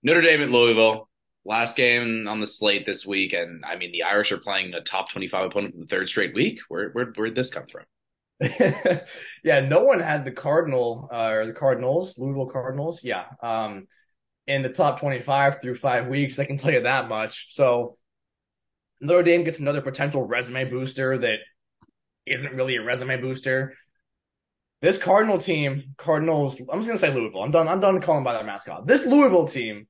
[0.03, 1.09] Notre Dame at Louisville,
[1.45, 4.81] last game on the slate this week, and I mean the Irish are playing a
[4.81, 6.61] top twenty-five opponent for the third straight week.
[6.69, 7.85] Where where where'd this come from?
[9.43, 13.03] yeah, no one had the Cardinal uh, or the Cardinals, Louisville Cardinals.
[13.03, 13.87] Yeah, um,
[14.47, 16.39] in the top twenty-five through five weeks.
[16.39, 17.55] I can tell you that much.
[17.55, 17.99] So
[19.01, 21.39] Notre Dame gets another potential resume booster that
[22.27, 23.75] isn't really a resume booster.
[24.81, 27.43] This Cardinal team, Cardinals, I'm just gonna say Louisville.
[27.43, 27.67] I'm done.
[27.67, 28.87] I'm done calling by their mascot.
[28.87, 29.89] This Louisville team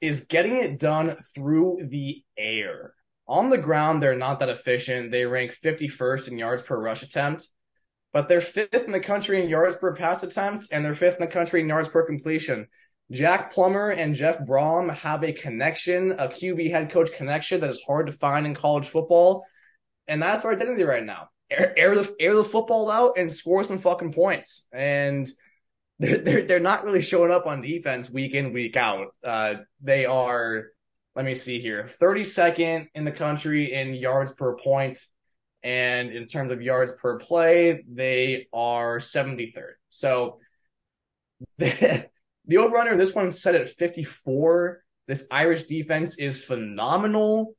[0.00, 2.92] is getting it done through the air.
[3.28, 5.10] On the ground, they're not that efficient.
[5.10, 7.48] They rank 51st in yards per rush attempt,
[8.16, 11.20] but they're fifth in the country in yards per pass attempt, and they're fifth in
[11.20, 12.66] the country in yards per completion.
[13.10, 17.82] Jack Plummer and Jeff Brohm have a connection, a QB head coach connection that is
[17.86, 19.44] hard to find in college football,
[20.08, 21.28] and that's their identity right now.
[21.50, 24.66] Air, air the air the football out and score some fucking points.
[24.72, 25.28] And
[25.98, 29.08] they're they're they're not really showing up on defense week in week out.
[29.22, 30.68] Uh, they are.
[31.14, 31.86] Let me see here.
[32.00, 35.04] 32nd in the country in yards per point,
[35.66, 39.72] and in terms of yards per play, they are 73rd.
[39.88, 40.38] So
[41.58, 42.08] the,
[42.46, 44.84] the over this one set at 54.
[45.08, 47.56] This Irish defense is phenomenal.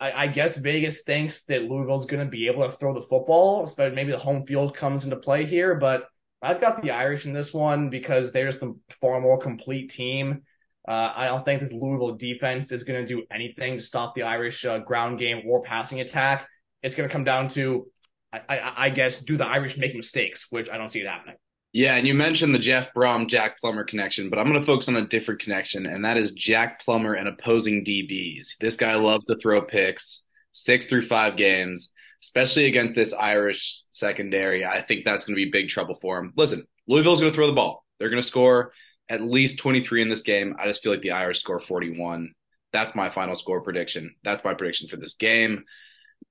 [0.00, 3.62] I, I guess Vegas thinks that Louisville's going to be able to throw the football,
[3.64, 5.74] especially maybe the home field comes into play here.
[5.74, 6.06] But
[6.40, 10.44] I've got the Irish in this one because they're just the far more complete team.
[10.86, 14.22] Uh, I don't think this Louisville defense is going to do anything to stop the
[14.22, 16.48] Irish uh, ground game or passing attack.
[16.82, 17.86] It's going to come down to,
[18.32, 21.36] I, I, I, guess, do the Irish make mistakes, which I don't see it happening.
[21.72, 24.88] Yeah, and you mentioned the Jeff Brohm Jack Plummer connection, but I'm going to focus
[24.88, 28.56] on a different connection, and that is Jack Plummer and opposing DBs.
[28.58, 31.90] This guy loves to throw picks, six through five games,
[32.22, 34.64] especially against this Irish secondary.
[34.64, 36.32] I think that's going to be big trouble for him.
[36.36, 37.84] Listen, Louisville's going to throw the ball.
[37.98, 38.72] They're going to score
[39.08, 40.56] at least 23 in this game.
[40.58, 42.32] I just feel like the Irish score 41.
[42.72, 44.14] That's my final score prediction.
[44.24, 45.64] That's my prediction for this game.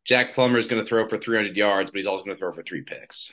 [0.07, 2.53] Jack Plummer is going to throw for 300 yards, but he's also going to throw
[2.53, 3.31] for three picks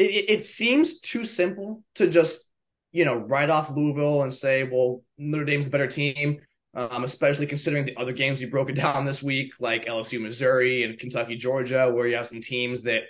[0.00, 2.50] it, it seems too simple to just
[2.92, 6.40] you know write off Louisville and say, well, Notre Dame's the better team.
[6.72, 10.84] Um, especially considering the other games we broke it down this week, like LSU, Missouri,
[10.84, 13.02] and Kentucky, Georgia, where you have some teams that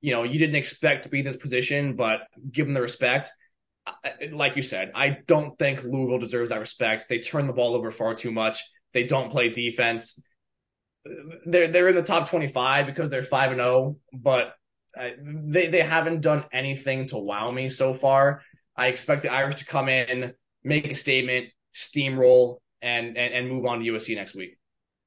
[0.00, 3.30] you know you didn't expect to be in this position, but give them the respect.
[4.30, 7.08] Like you said, I don't think Louisville deserves that respect.
[7.08, 8.62] They turn the ball over far too much.
[8.92, 10.22] They don't play defense.
[11.46, 14.54] They're they're in the top twenty five because they're five and zero, oh, but
[14.96, 18.42] they they haven't done anything to wow me so far.
[18.76, 20.34] I expect the Irish to come in,
[20.64, 24.58] make a statement, steamroll, and and, and move on to USC next week.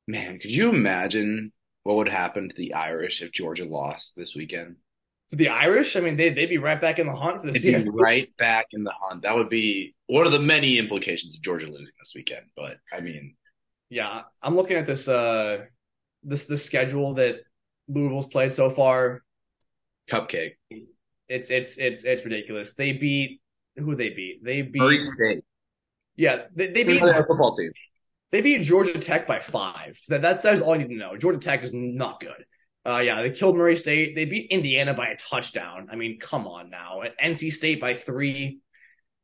[0.07, 1.51] Man, could you imagine
[1.83, 4.75] what would happen to the Irish if Georgia lost this weekend?
[5.29, 7.57] To the Irish, I mean, they they'd be right back in the hunt for the
[7.57, 7.91] season.
[7.93, 9.23] Right back in the hunt.
[9.23, 12.45] That would be one of the many implications of Georgia losing this weekend.
[12.55, 13.35] But I mean,
[13.89, 15.65] yeah, I'm looking at this uh
[16.25, 17.37] this the schedule that
[17.87, 19.23] Louisville's played so far
[20.09, 20.53] cupcake.
[21.27, 22.73] It's it's it's it's ridiculous.
[22.73, 23.41] They beat
[23.77, 24.43] who they beat.
[24.43, 25.43] They beat Murray State.
[26.15, 27.71] Yeah, they, they beat their football team.
[28.31, 29.99] They beat Georgia Tech by five.
[30.07, 31.17] That that's, that's all you need to know.
[31.17, 32.45] Georgia Tech is not good.
[32.85, 34.15] Uh, yeah, they killed Murray State.
[34.15, 35.87] They beat Indiana by a touchdown.
[35.91, 37.01] I mean, come on now.
[37.01, 38.59] At NC State by three.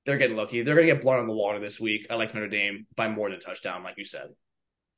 [0.06, 0.64] They're getting lucky.
[0.64, 2.08] They're gonna get blood on the water this week.
[2.10, 4.30] I like Notre Dame by more than a touchdown, like you said.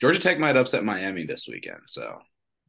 [0.04, 1.80] Georgia Tech might upset Miami this weekend.
[1.88, 2.20] So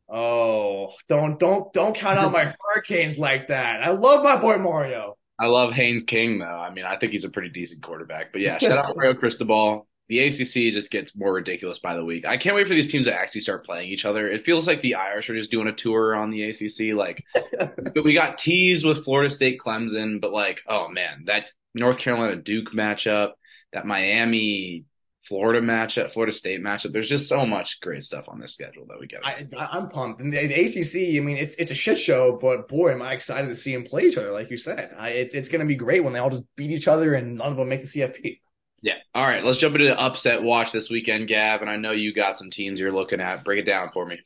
[0.08, 2.44] Oh, don't don't don't count out my
[2.74, 3.82] Hurricanes like that.
[3.82, 5.16] I love my boy Mario.
[5.40, 6.46] I love Haynes King though.
[6.46, 8.30] I mean, I think he's a pretty decent quarterback.
[8.30, 9.88] But yeah, shout out Mario Cristobal.
[10.08, 12.24] The ACC just gets more ridiculous by the week.
[12.24, 14.28] I can't wait for these teams to actually start playing each other.
[14.28, 16.94] It feels like the Irish are just doing a tour on the ACC.
[16.94, 17.24] Like,
[17.58, 22.36] but we got teased with Florida State, Clemson, but like, oh man, that North Carolina
[22.36, 23.32] Duke matchup,
[23.72, 24.84] that Miami
[25.26, 26.92] Florida matchup, Florida State matchup.
[26.92, 29.24] There's just so much great stuff on this schedule that we get.
[29.24, 30.20] I, am pumped.
[30.20, 33.12] And the, the, ACC, I mean, it's it's a shit show, but boy, am I
[33.12, 34.32] excited to see them play each other.
[34.32, 36.70] Like you said, I, it, it's going to be great when they all just beat
[36.70, 38.40] each other and none of them make the CFP.
[38.82, 38.96] Yeah.
[39.14, 39.42] All right.
[39.42, 41.62] Let's jump into the upset watch this weekend, Gav.
[41.62, 43.42] And I know you got some teams you're looking at.
[43.42, 44.20] Break it down for me.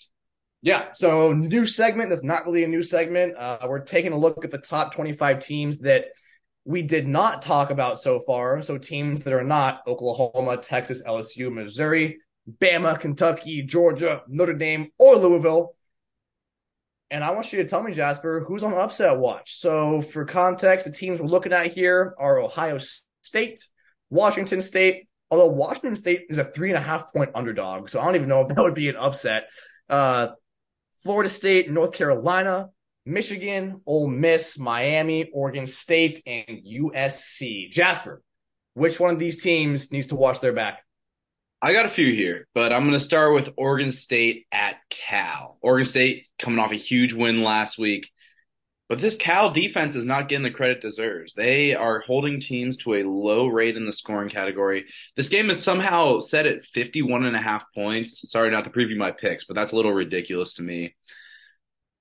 [0.63, 0.89] Yeah.
[0.95, 2.11] So new segment.
[2.11, 3.37] That's not really a new segment.
[3.37, 6.07] Uh, we're taking a look at the top 25 teams that
[6.69, 8.61] we did not talk about so far.
[8.61, 12.19] So teams that are not Oklahoma, Texas, LSU, Missouri,
[12.61, 15.75] Bama, Kentucky, Georgia, Notre Dame, or Louisville.
[17.11, 19.55] And I want you to tell me, Jasper, who's on upset watch.
[19.55, 22.77] So, for context, the teams we're looking at here are Ohio
[23.23, 23.67] State,
[24.11, 27.89] Washington State, although Washington State is a three and a half point underdog.
[27.89, 29.45] So, I don't even know if that would be an upset.
[29.89, 30.29] Uh,
[31.03, 32.69] Florida State, North Carolina,
[33.09, 37.71] Michigan, Ole Miss, Miami, Oregon State, and USC.
[37.71, 38.23] Jasper,
[38.75, 40.85] which one of these teams needs to watch their back?
[41.63, 45.59] I got a few here, but I'm going to start with Oregon State at Cal.
[45.63, 48.11] Oregon State coming off a huge win last week.
[48.91, 51.35] But this Cal defense is not getting the credit it deserves.
[51.35, 54.85] They are holding teams to a low rate in the scoring category.
[55.17, 58.31] This game is somehow set at 51 and a half points.
[58.31, 60.95] Sorry not to preview my picks, but that's a little ridiculous to me.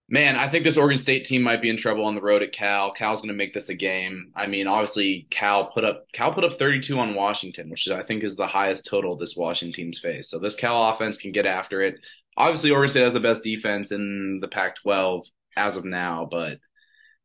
[0.09, 2.53] Man, I think this Oregon State team might be in trouble on the road at
[2.53, 2.93] Cal.
[2.93, 4.31] Cal's going to make this a game.
[4.35, 8.23] I mean, obviously, Cal put up Cal put up 32 on Washington, which I think
[8.23, 10.29] is the highest total this Washington team's faced.
[10.29, 11.95] So this Cal offense can get after it.
[12.37, 15.23] Obviously, Oregon State has the best defense in the Pac-12
[15.57, 16.59] as of now, but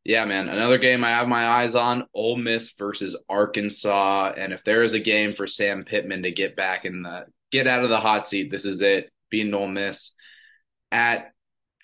[0.03, 4.33] yeah, man, another game I have my eyes on: Ole Miss versus Arkansas.
[4.35, 7.67] And if there is a game for Sam Pittman to get back in the get
[7.67, 9.09] out of the hot seat, this is it.
[9.29, 10.11] Being Ole Miss
[10.91, 11.31] at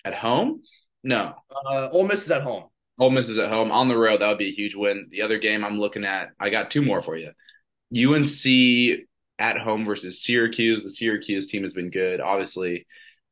[0.04, 0.60] at home
[1.02, 1.34] no.
[1.66, 2.64] Uh, Ole Miss is at home.
[2.98, 3.72] Ole Miss is at home.
[3.72, 5.08] On the road, that would be a huge win.
[5.10, 7.30] The other game I'm looking at, I got two more for you.
[7.94, 9.06] UNC
[9.38, 10.82] at home versus Syracuse.
[10.82, 12.20] The Syracuse team has been good.
[12.20, 12.86] Obviously,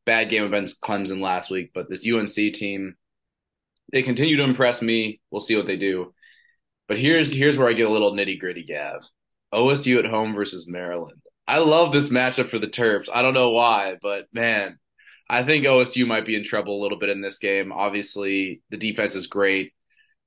[0.07, 2.95] bad game against Clemson last week, but this UNC team,
[3.93, 5.21] they continue to impress me.
[5.31, 6.15] We'll see what they do.
[6.89, 9.07] But here's here's where I get a little nitty gritty, Gav.
[9.53, 11.21] OSU at home versus Maryland.
[11.47, 13.09] I love this matchup for the Terps.
[13.13, 14.79] I don't know why, but man,
[15.29, 17.73] I think OSU might be in trouble a little bit in this game.
[17.73, 19.73] Obviously, the defense is great.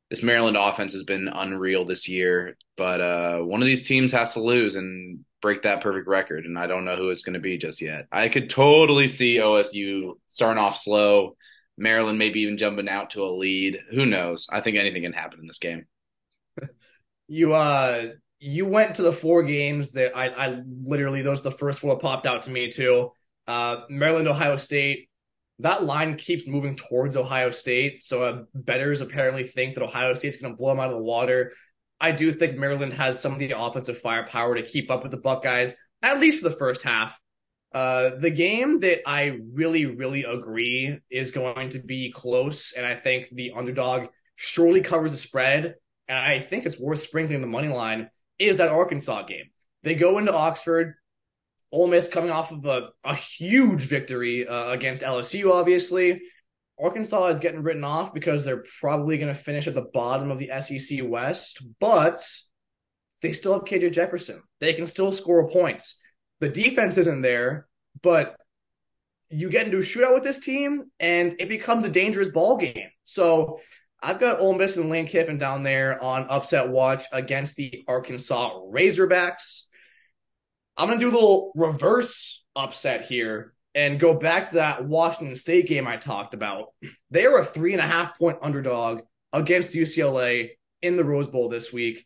[0.10, 4.34] This Maryland offense has been unreal this year, but uh, one of these teams has
[4.34, 7.40] to lose and break that perfect record, and I don't know who it's going to
[7.40, 8.08] be just yet.
[8.12, 11.38] I could totally see OSU starting off slow,
[11.78, 13.80] Maryland maybe even jumping out to a lead.
[13.92, 14.48] Who knows?
[14.52, 15.86] I think anything can happen in this game.
[17.28, 18.08] You uh
[18.40, 21.96] you went to the four games that I I literally those are the first four
[21.96, 23.14] that popped out to me too.
[23.52, 25.10] Uh, Maryland, Ohio State.
[25.60, 28.02] That line keeps moving towards Ohio State.
[28.02, 31.04] So uh, bettors apparently think that Ohio State's going to blow them out of the
[31.04, 31.52] water.
[32.00, 35.18] I do think Maryland has some of the offensive firepower to keep up with the
[35.18, 37.12] Buckeyes, at least for the first half.
[37.74, 42.96] Uh, the game that I really, really agree is going to be close, and I
[42.96, 45.76] think the underdog surely covers the spread,
[46.08, 48.10] and I think it's worth sprinkling the money line,
[48.40, 49.48] is that Arkansas game.
[49.84, 50.96] They go into Oxford,
[51.72, 56.22] Ole Miss coming off of a, a huge victory uh, against LSU, obviously.
[56.80, 60.40] Arkansas is getting written off because they're probably going to finish at the bottom of
[60.40, 62.26] the SEC West, but
[63.22, 64.42] they still have KJ Jefferson.
[64.60, 66.00] They can still score points.
[66.40, 67.68] The defense isn't there,
[68.02, 68.36] but
[69.30, 72.90] you get into a shootout with this team and it becomes a dangerous ball game.
[73.04, 73.60] So
[74.02, 78.60] I've got Ole Miss and Lane Kiffin down there on upset watch against the Arkansas
[78.60, 79.66] Razorbacks.
[80.78, 85.36] I'm going to do a little reverse upset here and go back to that Washington
[85.36, 86.68] State game I talked about.
[87.12, 89.02] They are a three and a half point underdog
[89.34, 92.06] against UCLA in the Rose Bowl this week.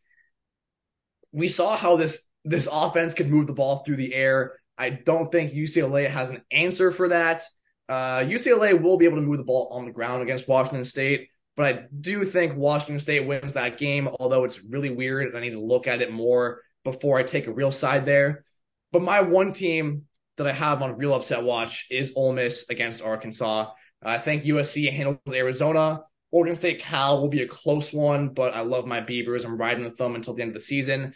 [1.32, 4.54] We saw how this this offense could move the ball through the air.
[4.80, 7.44] I don't think UCLA has an answer for that.
[7.88, 11.30] Uh, UCLA will be able to move the ball on the ground against Washington State,
[11.56, 15.42] but I do think Washington State wins that game, although it's really weird and I
[15.42, 18.44] need to look at it more before I take a real side there.
[18.92, 20.04] But my one team
[20.38, 23.72] that I have on real upset watch is Ole Miss against Arkansas.
[24.04, 26.04] I think USC handles Arizona.
[26.32, 29.46] Oregon State Cal will be a close one, but I love my Beavers.
[29.46, 31.14] I'm riding with them until the end of the season.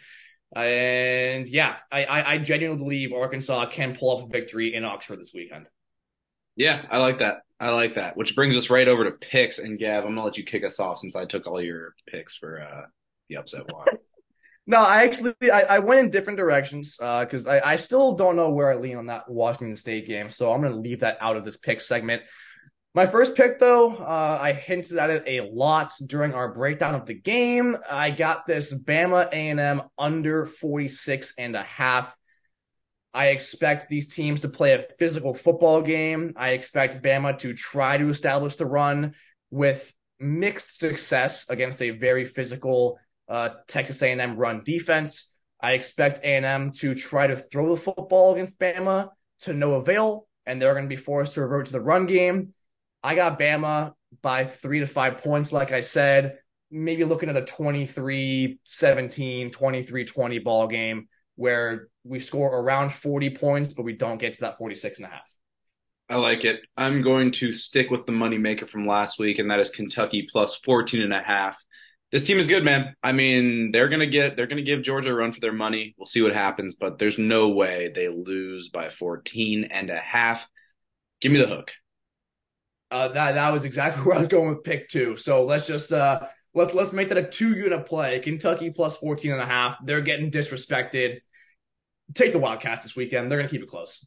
[0.54, 5.20] And yeah, I, I, I genuinely believe Arkansas can pull off a victory in Oxford
[5.20, 5.66] this weekend.
[6.56, 7.42] Yeah, I like that.
[7.60, 8.16] I like that.
[8.16, 9.58] Which brings us right over to picks.
[9.58, 12.36] And Gav, I'm gonna let you kick us off since I took all your picks
[12.36, 12.86] for uh,
[13.28, 13.88] the upset watch.
[14.70, 18.36] No, I actually I, I went in different directions because uh, I, I still don't
[18.36, 20.30] know where I lean on that Washington State game.
[20.30, 22.22] So I'm going to leave that out of this pick segment.
[22.94, 27.04] My first pick, though, uh, I hinted at it a lot during our breakdown of
[27.04, 27.74] the game.
[27.90, 32.16] I got this Bama A&M under 46 and a half.
[33.12, 36.34] I expect these teams to play a physical football game.
[36.36, 39.16] I expect Bama to try to establish the run
[39.50, 45.32] with mixed success against a very physical uh, Texas A&M run defense.
[45.62, 50.60] I expect A&M to try to throw the football against Bama to no avail, and
[50.60, 52.52] they're going to be forced to revert to the run game.
[53.02, 56.38] I got Bama by three to five points, like I said,
[56.70, 63.30] maybe looking at a 23 17, 23 20 ball game where we score around 40
[63.30, 65.36] points, but we don't get to that 46 and a half.
[66.08, 66.60] I like it.
[66.76, 70.26] I'm going to stick with the money maker from last week, and that is Kentucky
[70.30, 71.56] plus 14 and a half
[72.12, 72.94] this team is good, man.
[73.02, 75.94] I mean, they're gonna get they're gonna give Georgia a run for their money.
[75.96, 80.44] We'll see what happens, but there's no way they lose by 14 and a half.
[81.20, 81.72] Give me the hook.
[82.90, 85.16] Uh, that that was exactly where I was going with pick two.
[85.16, 86.20] So let's just uh
[86.52, 88.18] let's let's make that a two unit play.
[88.18, 89.78] Kentucky plus 14 and a half.
[89.84, 91.20] They're getting disrespected.
[92.14, 93.30] Take the Wildcats this weekend.
[93.30, 94.04] They're gonna keep it close.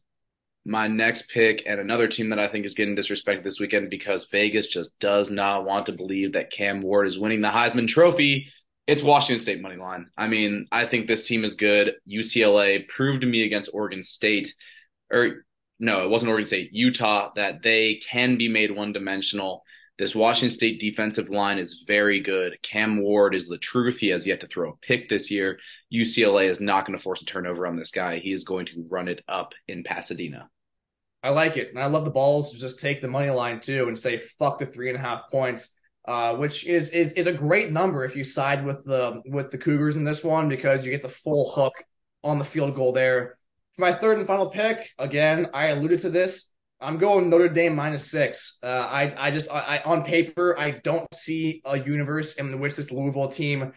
[0.64, 4.26] My next pick and another team that I think is getting disrespected this weekend because
[4.30, 8.48] Vegas just does not want to believe that Cam Ward is winning the Heisman Trophy.
[8.86, 10.06] It's Washington State money line.
[10.16, 11.92] I mean, I think this team is good.
[12.08, 14.54] UCLA proved to me against Oregon State,
[15.12, 15.44] or
[15.78, 19.64] no, it wasn't Oregon State, Utah, that they can be made one dimensional.
[19.98, 22.56] This Washington State defensive line is very good.
[22.62, 23.98] Cam Ward is the truth.
[23.98, 25.58] He has yet to throw a pick this year.
[25.92, 28.18] UCLA is not going to force a turnover on this guy.
[28.18, 30.50] He is going to run it up in Pasadena.
[31.24, 31.70] I like it.
[31.70, 34.58] And I love the balls to just take the money line too and say fuck
[34.58, 35.70] the three and a half points.
[36.06, 39.56] Uh, which is is is a great number if you side with the with the
[39.56, 41.72] Cougars in this one because you get the full hook
[42.22, 43.38] on the field goal there.
[43.72, 46.50] For my third and final pick, again, I alluded to this.
[46.78, 48.58] I'm going Notre Dame minus six.
[48.62, 52.76] Uh, I I just I, I on paper I don't see a universe in which
[52.76, 53.72] this Louisville team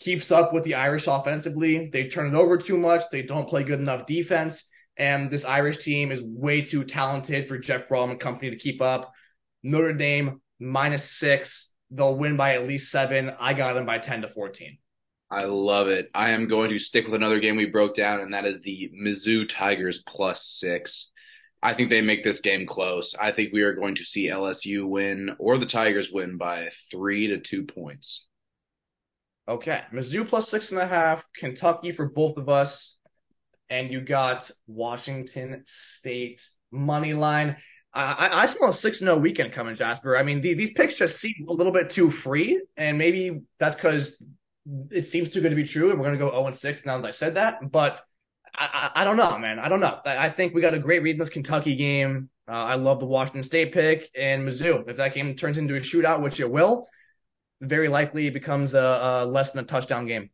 [0.00, 1.90] keeps up with the Irish offensively.
[1.92, 3.04] They turn it over too much.
[3.12, 4.68] They don't play good enough defense.
[4.98, 8.82] And this Irish team is way too talented for Jeff Brohm and company to keep
[8.82, 9.12] up.
[9.62, 11.72] Notre Dame minus six.
[11.90, 13.32] They'll win by at least seven.
[13.40, 14.78] I got them by 10 to 14.
[15.30, 16.10] I love it.
[16.14, 18.90] I am going to stick with another game we broke down, and that is the
[18.98, 21.10] Mizzou Tigers plus six.
[21.62, 23.14] I think they make this game close.
[23.14, 27.28] I think we are going to see LSU win or the Tigers win by three
[27.28, 28.26] to two points.
[29.48, 29.82] Okay.
[29.92, 31.24] Mizzou plus six and a half.
[31.34, 32.97] Kentucky for both of us
[33.70, 37.56] and you got Washington State money line.
[37.94, 40.16] I, I smell a 6 0 weekend coming, Jasper.
[40.16, 43.76] I mean, the, these picks just seem a little bit too free, and maybe that's
[43.76, 44.22] because
[44.90, 47.00] it seems too good to be true, and we're going to go 0 6 now
[47.00, 47.70] that I said that.
[47.70, 48.00] But
[48.54, 49.58] I, I, I, don't know, man.
[49.58, 49.98] I don't know.
[50.04, 52.28] I, think we got a great read in this Kentucky game.
[52.46, 54.88] Uh, I love the Washington State pick and Mizzou.
[54.88, 56.86] If that game turns into a shootout, which it will,
[57.60, 60.30] very likely it becomes a, a less than a touchdown game.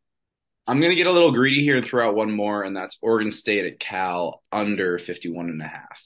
[0.67, 2.97] I'm going to get a little greedy here and throw out one more, and that's
[3.03, 6.01] Oregon State at Cal under 51 and a half.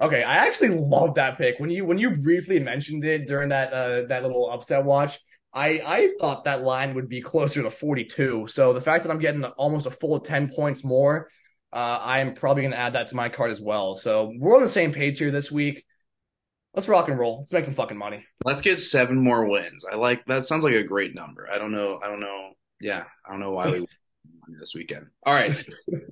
[0.00, 1.58] Okay, I actually love that pick.
[1.58, 5.18] When you when you briefly mentioned it during that uh, that little upset watch,
[5.54, 8.46] I I thought that line would be closer to 42.
[8.48, 11.30] So the fact that I'm getting almost a full 10 points more,
[11.72, 13.94] uh, I am probably going to add that to my card as well.
[13.94, 15.84] So we're on the same page here this week.
[16.74, 17.38] Let's rock and roll.
[17.38, 18.26] Let's make some fucking money.
[18.44, 19.84] Let's get seven more wins.
[19.90, 20.44] I like that.
[20.44, 21.48] Sounds like a great number.
[21.48, 22.00] I don't know.
[22.02, 22.50] I don't know
[22.84, 23.86] yeah, I don't know why we
[24.60, 25.06] this weekend.
[25.24, 25.52] All right,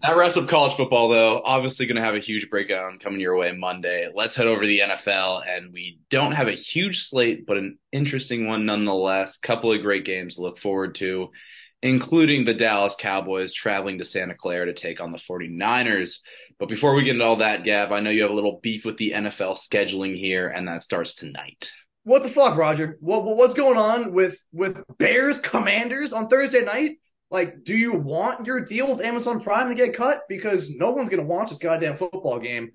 [0.03, 1.43] that wraps up college football, though.
[1.45, 4.09] Obviously, going to have a huge breakdown coming your way Monday.
[4.13, 7.79] Let's head over to the NFL, and we don't have a huge slate, but an
[7.93, 9.37] interesting one nonetheless.
[9.37, 11.29] Couple of great games to look forward to,
[11.83, 16.21] including the Dallas Cowboys traveling to Santa Clara to take on the 49ers.
[16.59, 18.87] But before we get into all that, Gav, I know you have a little beef
[18.87, 21.71] with the NFL scheduling here, and that starts tonight
[22.05, 22.99] what the fuck, Roger?
[23.01, 26.93] What, what's going on with with Bears Commanders on Thursday night?
[27.31, 30.23] Like, do you want your deal with Amazon Prime to get cut?
[30.29, 32.73] Because no one's gonna watch this goddamn football game.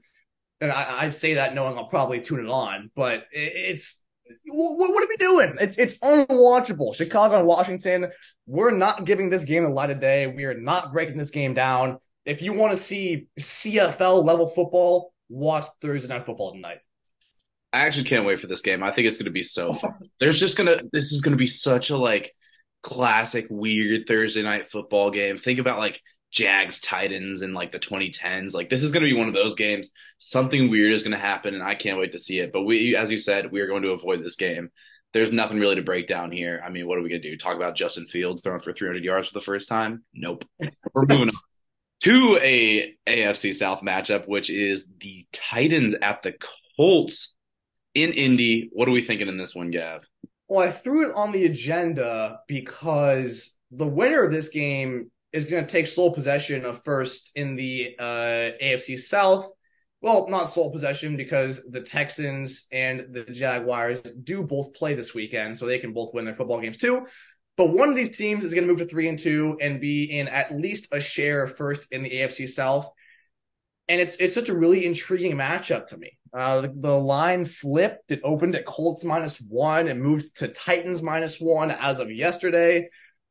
[0.62, 4.04] And I, I say that knowing I'll probably tune it on, but it, it's
[4.48, 5.56] what, what, are we doing?
[5.60, 6.96] It's it's unwatchable.
[6.96, 8.08] Chicago and Washington.
[8.46, 10.28] We're not giving this game a light of day.
[10.28, 11.98] We are not breaking this game down.
[12.26, 16.80] If you want to see CFL level football, watch Thursday night football tonight.
[17.74, 18.84] I actually can't wait for this game.
[18.84, 19.74] I think it's going to be so oh.
[19.74, 20.10] fun.
[20.20, 22.34] There's just going to, this is going to be such a like
[22.82, 25.38] classic weird Thursday night football game.
[25.38, 26.02] Think about like
[26.32, 28.54] Jags Titans in like the 2010s.
[28.54, 29.92] Like this is going to be one of those games.
[30.18, 32.54] Something weird is going to happen and I can't wait to see it.
[32.54, 34.70] But we, as you said, we are going to avoid this game.
[35.14, 36.62] There's nothing really to break down here.
[36.64, 37.38] I mean, what are we going to do?
[37.38, 40.04] Talk about Justin Fields throwing for 300 yards for the first time?
[40.14, 40.46] Nope.
[40.94, 41.32] We're moving on
[42.02, 46.34] to a AFC South matchup, which is the Titans at the
[46.76, 47.34] Colts
[47.98, 48.70] in Indy.
[48.72, 50.08] What are we thinking in this one, Gav?
[50.48, 55.66] Well, I threw it on the agenda because the winner of this game is going
[55.66, 59.52] to take sole possession of first in the uh, AFC South.
[60.00, 65.58] Well, not sole possession because the Texans and the Jaguars do both play this weekend,
[65.58, 67.08] so they can both win their football games too.
[67.58, 70.04] But one of these teams is going to move to three and two and be
[70.04, 72.88] in at least a share first in the AFC South.
[73.90, 76.17] And it's it's such a really intriguing matchup to me.
[76.34, 78.12] Uh, the, the, line flipped.
[78.12, 79.88] It opened at Colts minus one.
[79.88, 82.90] It moved to Titans minus one as of yesterday.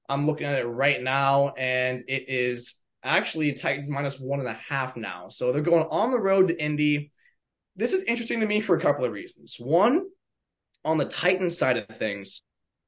[0.09, 4.55] I'm looking at it right now, and it is actually Titans minus one and a
[4.55, 5.29] half now.
[5.29, 7.13] So they're going on the road to Indy.
[7.77, 9.57] This is interesting to me for a couple of reasons.
[9.59, 10.05] One,
[10.85, 12.43] on the Titans side of things,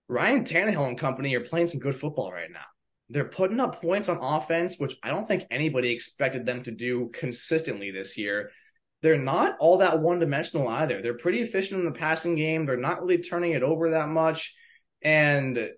[0.09, 2.65] Ryan Tannehill and company are playing some good football right now.
[3.11, 7.11] They're putting up points on offense, which I don't think anybody expected them to do
[7.13, 8.51] consistently this year
[9.03, 11.01] they're not all that one dimensional either.
[11.01, 12.67] They're pretty efficient in the passing game.
[12.67, 14.55] They're not really turning it over that much.
[15.03, 15.71] And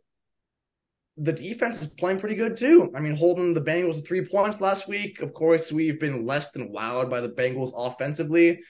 [1.16, 2.90] the defense is playing pretty good too.
[2.96, 5.20] I mean, holding the Bengals to three points last week.
[5.20, 8.60] Of course, we've been less than wowed by the Bengals offensively,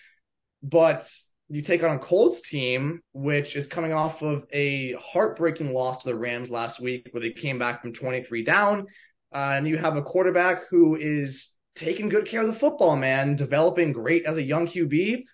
[0.62, 1.08] but
[1.48, 6.08] you take on a Colts team, which is coming off of a heartbreaking loss to
[6.08, 8.86] the Rams last week, where they came back from 23 down.
[9.32, 13.36] Uh, and you have a quarterback who is taking good care of the football, man,
[13.36, 15.24] developing great as a young QB.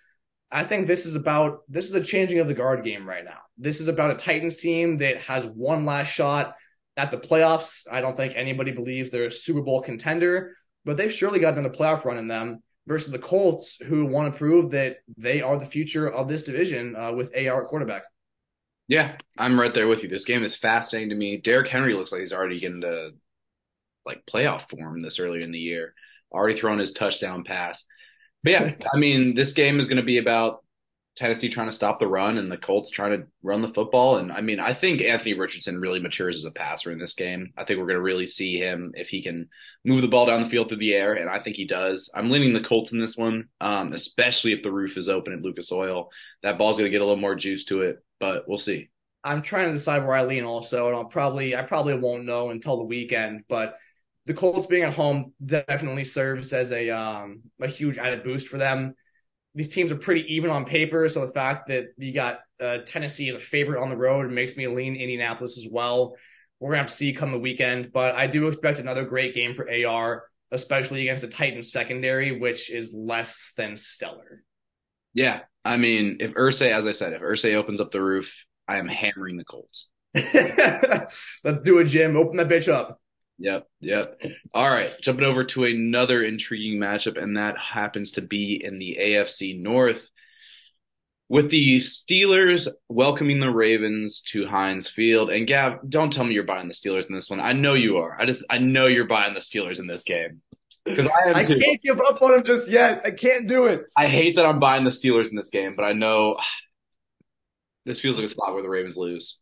[0.51, 3.39] I think this is about this is a changing of the guard game right now.
[3.59, 6.55] This is about a Titans team that has one last shot
[6.97, 7.87] at the playoffs.
[7.91, 11.70] I don't think anybody believes they're a Super Bowl contender, but they've surely gotten the
[11.70, 15.66] playoff run in them versus the Colts, who want to prove that they are the
[15.66, 18.05] future of this division uh, with AR at quarterback.
[18.89, 20.09] Yeah, I'm right there with you.
[20.09, 21.39] This game is fascinating to me.
[21.39, 23.11] Derrick Henry looks like he's already getting to
[24.05, 25.95] like playoff form this early in the year.
[26.33, 27.85] Already thrown his touchdown pass.
[28.43, 30.62] But yeah, I mean, this game is going to be about
[31.16, 34.18] Tennessee trying to stop the run and the Colts trying to run the football.
[34.18, 37.53] And I mean, I think Anthony Richardson really matures as a passer in this game.
[37.57, 39.49] I think we're going to really see him if he can
[39.85, 41.14] move the ball down the field through the air.
[41.14, 42.11] And I think he does.
[42.14, 45.41] I'm leaning the Colts in this one, um, especially if the roof is open at
[45.41, 46.11] Lucas Oil.
[46.43, 48.91] That ball's going to get a little more juice to it, but we'll see.
[49.24, 52.51] I'm trying to decide where I lean also, and I'll probably I probably won't know
[52.51, 53.77] until the weekend, but
[54.27, 58.59] the Colts being at home definitely serves as a um, a huge added boost for
[58.59, 58.95] them.
[59.55, 63.29] These teams are pretty even on paper, so the fact that you got uh, Tennessee
[63.29, 66.16] as a favorite on the road makes me lean Indianapolis as well.
[66.59, 69.55] We're gonna have to see come the weekend, but I do expect another great game
[69.55, 74.43] for AR, especially against the Titans secondary, which is less than stellar.
[75.14, 78.35] Yeah, I mean, if Irsay, as I said, if Irsay opens up the roof,
[78.66, 79.87] I am hammering the Colts.
[80.14, 82.16] Let's do it, Jim.
[82.16, 83.01] Open that bitch up.
[83.39, 84.20] Yep, yep.
[84.55, 88.97] All right, jumping over to another intriguing matchup, and that happens to be in the
[89.01, 90.11] AFC North
[91.28, 95.30] with the Steelers welcoming the Ravens to Heinz Field.
[95.30, 97.41] And Gav, don't tell me you're buying the Steelers in this one.
[97.41, 98.16] I know you are.
[98.18, 100.41] I just I know you're buying the Steelers in this game.
[100.84, 103.03] Because I, I can't give up on them just yet.
[103.05, 103.87] I can't do it.
[103.97, 106.37] I hate that I'm buying the Steelers in this game, but I know
[107.84, 109.41] this feels like a spot where the Ravens lose.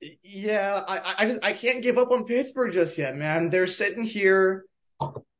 [0.00, 3.48] Yeah, I, I just I can't give up on Pittsburgh just yet, man.
[3.48, 4.66] They're sitting here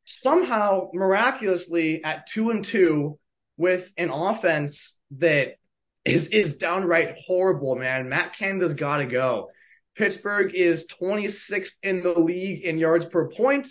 [0.05, 3.19] somehow miraculously at two and two
[3.59, 5.57] with an offense that
[6.05, 8.09] is is downright horrible, man.
[8.09, 9.51] Matt Canada's got to go.
[9.95, 13.69] Pittsburgh is 26th in the league in yards per point.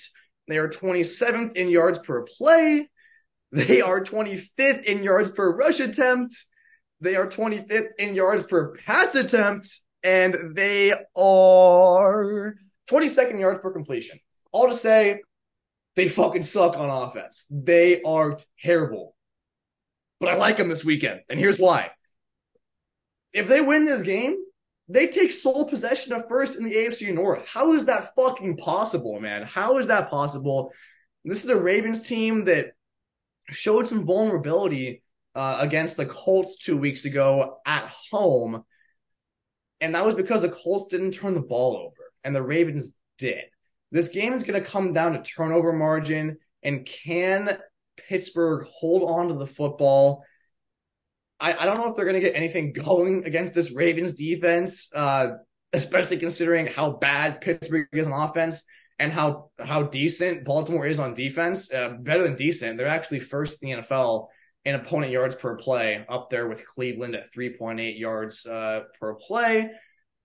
[0.48, 2.90] They are 27th in yards per play.
[3.52, 6.36] They are 25th in yards per rush attempt.
[7.00, 12.56] They are 25th in yards per pass attempt and they are
[12.88, 14.20] 22nd yards per completion.
[14.52, 15.22] All to say,
[15.96, 17.48] they fucking suck on offense.
[17.50, 19.16] They are terrible.
[20.20, 21.92] But I like them this weekend, and here's why.
[23.34, 24.38] If they win this game,
[24.88, 27.50] they take sole possession of first in the AFC North.
[27.50, 29.42] How is that fucking possible, man?
[29.42, 30.72] How is that possible?
[31.26, 32.74] This is a Ravens team that
[33.50, 35.02] showed some vulnerability
[35.34, 38.64] uh, against the Colts two weeks ago at home
[39.86, 43.44] and that was because the Colts didn't turn the ball over and the Ravens did.
[43.92, 47.60] This game is going to come down to turnover margin and can
[47.96, 50.26] Pittsburgh hold on to the football?
[51.40, 54.90] I, I don't know if they're going to get anything going against this Ravens defense,
[54.96, 55.34] uh,
[55.72, 58.64] especially considering how bad Pittsburgh is on offense
[58.98, 61.72] and how how decent Baltimore is on defense.
[61.72, 62.80] Uh, better than decent.
[62.80, 64.30] They're actually first in the NFL
[64.66, 69.70] in opponent yards per play, up there with Cleveland at 3.8 yards uh, per play.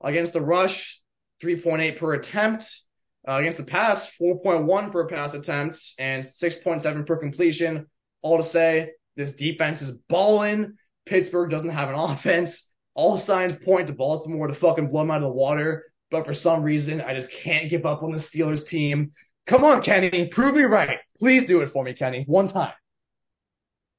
[0.03, 1.01] Against the rush,
[1.43, 2.81] 3.8 per attempt.
[3.29, 7.87] Uh, against the pass, 4.1 per pass attempt and 6.7 per completion.
[8.23, 10.75] All to say, this defense is balling.
[11.05, 12.73] Pittsburgh doesn't have an offense.
[12.95, 15.85] All signs point to Baltimore to fucking blow them out of the water.
[16.11, 19.11] But for some reason, I just can't give up on the Steelers team.
[19.47, 20.27] Come on, Kenny.
[20.29, 20.99] Prove me right.
[21.19, 22.25] Please do it for me, Kenny.
[22.27, 22.73] One time.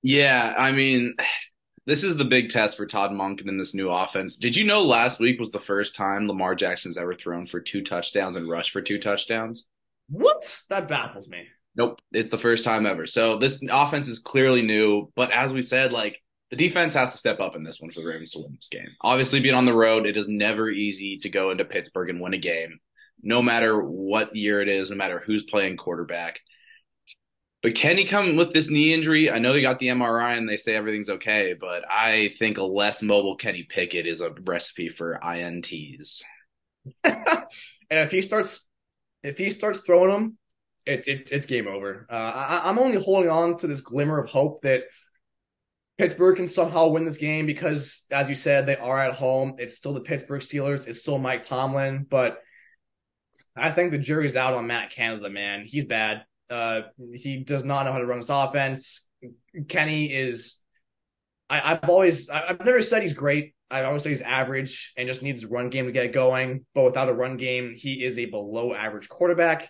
[0.01, 1.15] Yeah, I mean,
[1.85, 4.37] this is the big test for Todd Monken in this new offense.
[4.37, 7.83] Did you know last week was the first time Lamar Jackson's ever thrown for two
[7.83, 9.65] touchdowns and rushed for two touchdowns?
[10.09, 10.61] What?
[10.69, 11.47] That baffles me.
[11.75, 13.07] Nope, it's the first time ever.
[13.07, 17.17] So this offense is clearly new, but as we said, like the defense has to
[17.17, 18.89] step up in this one for the Ravens to win this game.
[19.01, 22.33] Obviously, being on the road, it is never easy to go into Pittsburgh and win
[22.33, 22.79] a game,
[23.23, 26.41] no matter what year it is, no matter who's playing quarterback.
[27.61, 29.29] But can he come with this knee injury?
[29.29, 32.63] I know he got the MRI and they say everything's okay, but I think a
[32.63, 36.23] less mobile Kenny Pickett is a recipe for INTs.
[37.03, 37.45] and
[37.89, 38.67] if he starts,
[39.23, 40.37] if he starts throwing them,
[40.87, 42.07] it's it, it's game over.
[42.09, 44.85] Uh, I, I'm only holding on to this glimmer of hope that
[45.99, 49.57] Pittsburgh can somehow win this game because, as you said, they are at home.
[49.59, 50.87] It's still the Pittsburgh Steelers.
[50.87, 52.39] It's still Mike Tomlin, but
[53.55, 55.65] I think the jury's out on Matt Canada, man.
[55.65, 56.25] He's bad.
[56.51, 56.81] Uh,
[57.13, 59.07] he does not know how to run this offense.
[59.67, 60.57] Kenny is.
[61.49, 63.53] I, I've always, I've never said he's great.
[63.69, 66.65] I always say he's average and just needs a run game to get going.
[66.75, 69.69] But without a run game, he is a below average quarterback.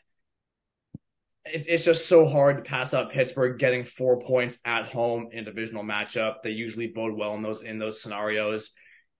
[1.45, 5.39] It's, it's just so hard to pass up Pittsburgh getting four points at home in
[5.39, 6.41] a divisional matchup.
[6.43, 8.73] They usually bode well in those in those scenarios.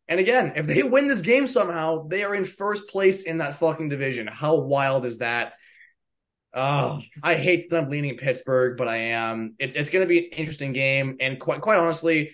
[0.07, 3.57] And again, if they win this game somehow, they are in first place in that
[3.57, 4.28] fucking division.
[4.28, 5.53] How wild is that?
[6.54, 9.56] Oh, I hate that I'm leaning Pittsburgh, but I am.
[9.58, 12.32] It's it's going to be an interesting game, and quite quite honestly,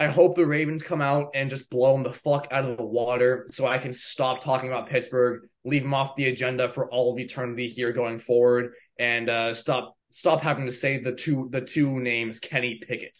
[0.00, 2.84] I hope the Ravens come out and just blow them the fuck out of the
[2.84, 7.12] water, so I can stop talking about Pittsburgh, leave them off the agenda for all
[7.12, 11.60] of eternity here going forward, and uh, stop stop having to say the two the
[11.60, 13.18] two names Kenny Pickett.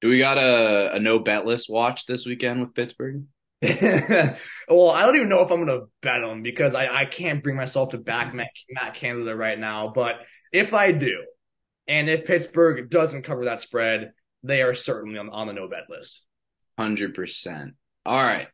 [0.00, 3.24] Do we got a, a no bet list watch this weekend with Pittsburgh?
[3.62, 7.42] well, I don't even know if I'm going to bet them because I, I can't
[7.42, 8.38] bring myself to back mm-hmm.
[8.38, 9.92] Matt, Matt Canada right now.
[9.94, 11.24] But if I do,
[11.86, 15.90] and if Pittsburgh doesn't cover that spread, they are certainly on, on the no bet
[15.90, 16.24] list.
[16.78, 17.72] 100%.
[18.06, 18.48] All right.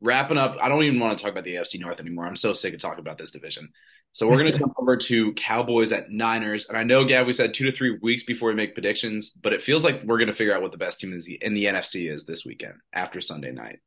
[0.00, 2.26] Wrapping up, I don't even want to talk about the AFC North anymore.
[2.26, 3.68] I'm so sick of talking about this division.
[4.10, 6.66] So we're going to jump over to Cowboys at Niners.
[6.68, 9.52] And I know, Gav, we said two to three weeks before we make predictions, but
[9.52, 11.66] it feels like we're going to figure out what the best team is in the
[11.66, 13.78] NFC is this weekend after Sunday night.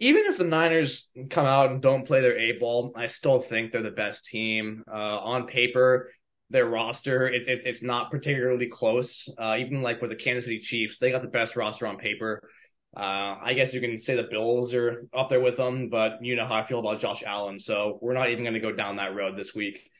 [0.00, 3.72] Even if the Niners come out and don't play their A ball, I still think
[3.72, 4.82] they're the best team.
[4.86, 6.10] Uh, on paper,
[6.50, 9.28] their roster, it, it, it's not particularly close.
[9.38, 12.48] Uh, even like with the Kansas City Chiefs, they got the best roster on paper.
[12.96, 16.36] Uh, I guess you can say the Bills are up there with them, but you
[16.36, 18.96] know how I feel about Josh Allen, so we're not even going to go down
[18.96, 19.90] that road this week.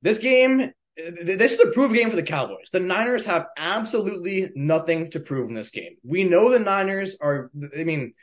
[0.00, 2.70] This game, this is a prove game for the Cowboys.
[2.72, 5.96] The Niners have absolutely nothing to prove in this game.
[6.02, 8.14] We know the Niners are, I mean,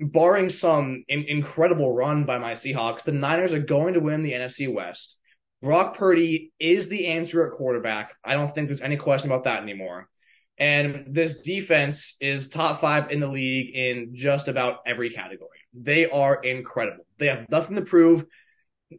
[0.00, 4.32] barring some in- incredible run by my Seahawks, the Niners are going to win the
[4.32, 5.18] NFC West.
[5.60, 8.14] Brock Purdy is the answer at quarterback.
[8.24, 10.08] I don't think there's any question about that anymore.
[10.56, 15.58] And this defense is top five in the league in just about every category.
[15.72, 17.06] They are incredible.
[17.18, 18.24] They have nothing to prove.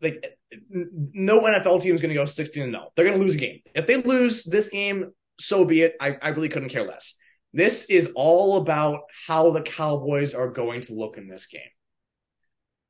[0.01, 0.37] Like
[0.71, 2.91] no NFL team is going to go 16 and 0.
[2.95, 3.59] They're going to lose a game.
[3.73, 5.95] If they lose this game, so be it.
[5.99, 7.15] I, I really couldn't care less.
[7.53, 11.61] This is all about how the Cowboys are going to look in this game.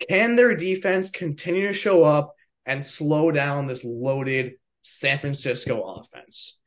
[0.07, 2.33] Can their defense continue to show up
[2.65, 6.57] and slow down this loaded San Francisco offense?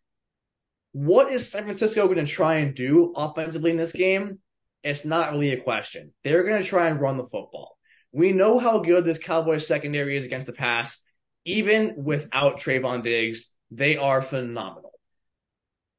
[0.92, 4.38] What is San Francisco going to try and do offensively in this game?
[4.82, 6.12] It's not really a question.
[6.24, 7.78] They're going to try and run the football.
[8.12, 11.02] We know how good this Cowboys secondary is against the pass.
[11.44, 14.91] Even without Trevon Diggs, they are phenomenal.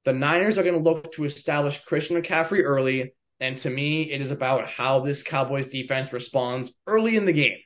[0.06, 3.14] The Niners are going to look to establish Christian McCaffrey early.
[3.40, 7.58] And to me, it is about how this Cowboys defense responds early in the game.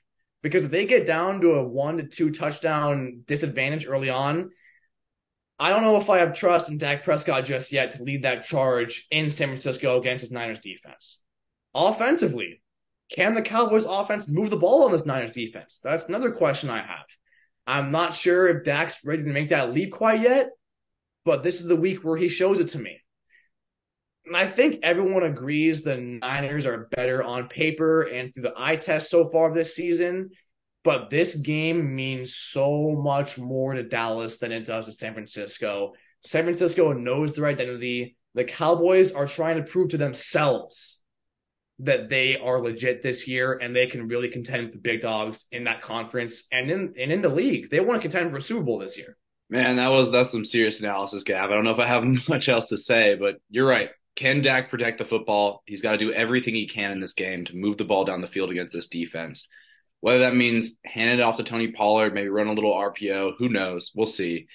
[0.41, 4.51] Because if they get down to a one to two touchdown disadvantage early on,
[5.59, 8.43] I don't know if I have trust in Dak Prescott just yet to lead that
[8.43, 11.21] charge in San Francisco against his Niners defense.
[11.73, 12.61] Offensively,
[13.09, 15.79] can the Cowboys offense move the ball on this Niners defense?
[15.83, 17.05] That's another question I have.
[17.65, 20.51] I'm not sure if Dak's ready to make that leap quite yet,
[21.27, 23.01] but this is the week where he shows it to me.
[24.25, 28.77] And I think everyone agrees the Niners are better on paper and through the eye
[28.77, 30.29] test so far this season.
[30.85, 35.95] But this game means so much more to Dallas than it does to San Francisco.
[36.23, 38.15] San Francisco knows their identity.
[38.33, 41.01] The Cowboys are trying to prove to themselves
[41.79, 45.45] that they are legit this year and they can really contend with the big dogs
[45.51, 47.69] in that conference and in and in the league.
[47.69, 49.17] They want to contend for a Super Bowl this year.
[49.49, 51.49] Man, that was that's some serious analysis, Gav.
[51.49, 53.89] I don't know if I have much else to say, but you're right.
[54.15, 55.61] Can Dak protect the football?
[55.65, 58.21] He's got to do everything he can in this game to move the ball down
[58.21, 59.47] the field against this defense.
[59.99, 63.49] Whether that means hand it off to Tony Pollard, maybe run a little RPO, who
[63.49, 63.91] knows?
[63.95, 64.47] We'll see.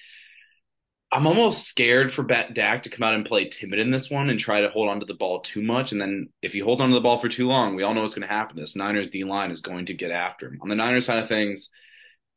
[1.11, 4.39] I'm almost scared for Dak to come out and play timid in this one and
[4.39, 5.91] try to hold on to the ball too much.
[5.91, 8.01] And then if you hold on to the ball for too long, we all know
[8.01, 8.57] what's going to happen.
[8.57, 10.59] This Niners D line is going to get after him.
[10.61, 11.69] On the Niners side of things,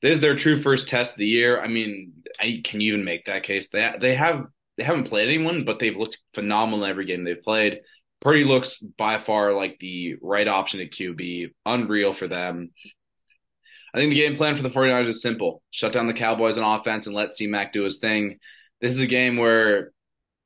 [0.07, 1.61] this is their true first test of the year.
[1.61, 3.69] I mean, I, can you even make that case?
[3.71, 4.45] They they have
[4.77, 7.81] they haven't played anyone, but they've looked phenomenal in every game they've played.
[8.21, 11.51] Purdy looks by far like the right option at QB.
[11.65, 12.71] Unreal for them.
[13.93, 15.61] I think the game plan for the 49ers is simple.
[15.71, 18.39] Shut down the Cowboys on offense and let C Mac do his thing.
[18.81, 19.91] This is a game where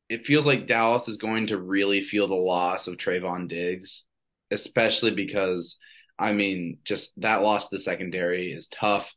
[0.08, 4.04] it feels like Dallas is going to really feel the loss of Trevon Diggs,
[4.50, 5.76] especially because
[6.18, 9.12] I mean, just that loss to the secondary is tough.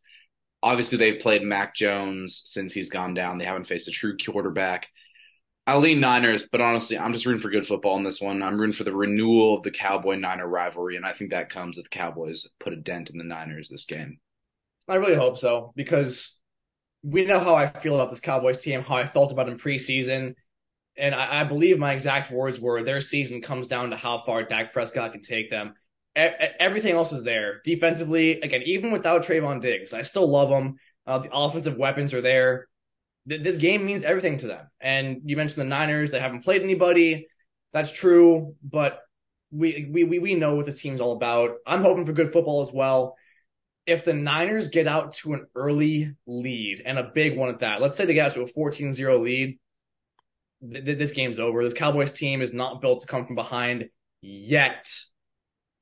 [0.63, 3.37] Obviously, they've played Mac Jones since he's gone down.
[3.37, 4.87] They haven't faced a true quarterback.
[5.67, 8.41] I lean Niners, but honestly, I'm just rooting for good football in this one.
[8.41, 11.75] I'm rooting for the renewal of the Cowboy Niner rivalry, and I think that comes
[11.75, 14.19] with the Cowboys put a dent in the Niners this game.
[14.87, 16.39] I really hope so because
[17.03, 20.35] we know how I feel about this Cowboys team, how I felt about them preseason.
[20.97, 24.43] And I, I believe my exact words were their season comes down to how far
[24.43, 25.73] Dak Prescott can take them.
[26.15, 27.61] Everything else is there.
[27.63, 30.75] Defensively, again, even without Trevon Diggs, I still love them.
[31.05, 32.67] Uh, the offensive weapons are there.
[33.27, 34.67] Th- this game means everything to them.
[34.79, 37.27] And you mentioned the Niners, they haven't played anybody.
[37.71, 38.99] That's true, but
[39.51, 41.55] we we we, we know what this team's all about.
[41.65, 43.17] I'm hoping for good football as well
[43.85, 47.81] if the Niners get out to an early lead and a big one at that,
[47.81, 49.59] let's say they get out to a 14 0 lead,
[50.61, 51.63] th- th- this game's over.
[51.63, 53.89] This Cowboys team is not built to come from behind
[54.21, 54.89] yet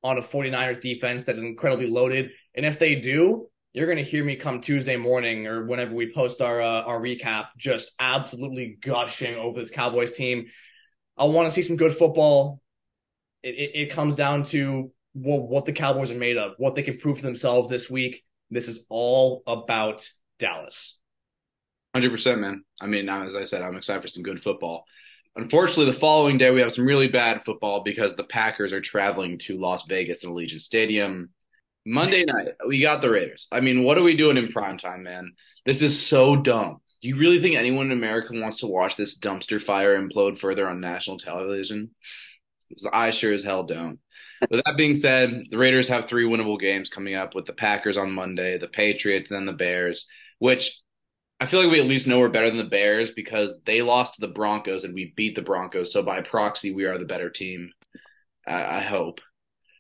[0.03, 2.31] on a 49ers defense that is incredibly loaded.
[2.55, 6.11] And if they do, you're going to hear me come Tuesday morning or whenever we
[6.13, 10.47] post our uh, our recap, just absolutely gushing over this Cowboys team.
[11.17, 12.61] I want to see some good football.
[13.43, 16.83] It, it, it comes down to what, what the Cowboys are made of, what they
[16.83, 18.23] can prove to themselves this week.
[18.49, 20.07] This is all about
[20.39, 20.99] Dallas.
[21.95, 22.63] 100%, man.
[22.79, 24.85] I mean, as I said, I'm excited for some good football.
[25.35, 29.37] Unfortunately, the following day, we have some really bad football because the Packers are traveling
[29.39, 31.29] to Las Vegas and Allegiant Stadium.
[31.85, 33.47] Monday night, we got the Raiders.
[33.51, 35.31] I mean, what are we doing in prime time, man?
[35.65, 36.81] This is so dumb.
[37.01, 40.67] Do you really think anyone in America wants to watch this dumpster fire implode further
[40.67, 41.91] on national television?
[42.69, 43.99] Because I sure as hell don't.
[44.49, 47.97] With that being said, the Raiders have three winnable games coming up with the Packers
[47.97, 50.07] on Monday, the Patriots, and then the Bears,
[50.39, 50.79] which
[51.41, 54.13] I feel like we at least know we're better than the Bears because they lost
[54.13, 55.91] to the Broncos and we beat the Broncos.
[55.91, 57.71] So by proxy, we are the better team.
[58.47, 59.21] I, I hope.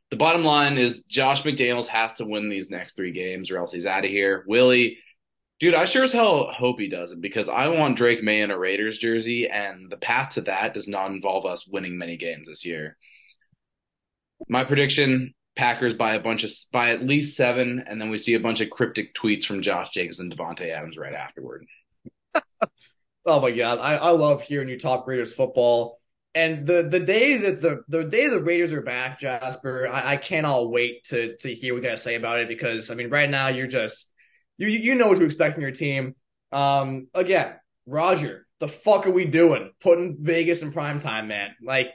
[0.09, 3.71] The bottom line is Josh McDaniels has to win these next three games or else
[3.71, 4.43] he's out of here.
[4.47, 4.97] Willie,
[5.59, 8.57] dude, I sure as hell hope he doesn't because I want Drake Maye in a
[8.57, 12.65] Raiders jersey, and the path to that does not involve us winning many games this
[12.65, 12.97] year.
[14.49, 18.33] My prediction: Packers by a bunch of by at least seven, and then we see
[18.33, 21.67] a bunch of cryptic tweets from Josh Jacobs and Davante Adams right afterward.
[23.27, 25.99] oh my god, I, I love hearing you talk Raiders football.
[26.33, 30.17] And the the day that the the day the Raiders are back, Jasper, I, I
[30.17, 33.29] cannot wait to to hear what you guys say about it because I mean, right
[33.29, 34.11] now you're just
[34.57, 36.15] you you know what to expect from your team.
[36.51, 37.53] Um, again,
[37.85, 39.69] Roger, the fuck are we doing?
[39.79, 41.51] Putting Vegas in prime time, man.
[41.61, 41.89] Like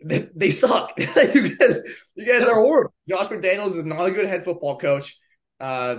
[0.00, 0.92] they, suck.
[0.98, 1.80] you guys,
[2.14, 2.94] you guys are horrible.
[3.08, 5.18] Josh McDaniels is not a good head football coach.
[5.58, 5.96] Uh,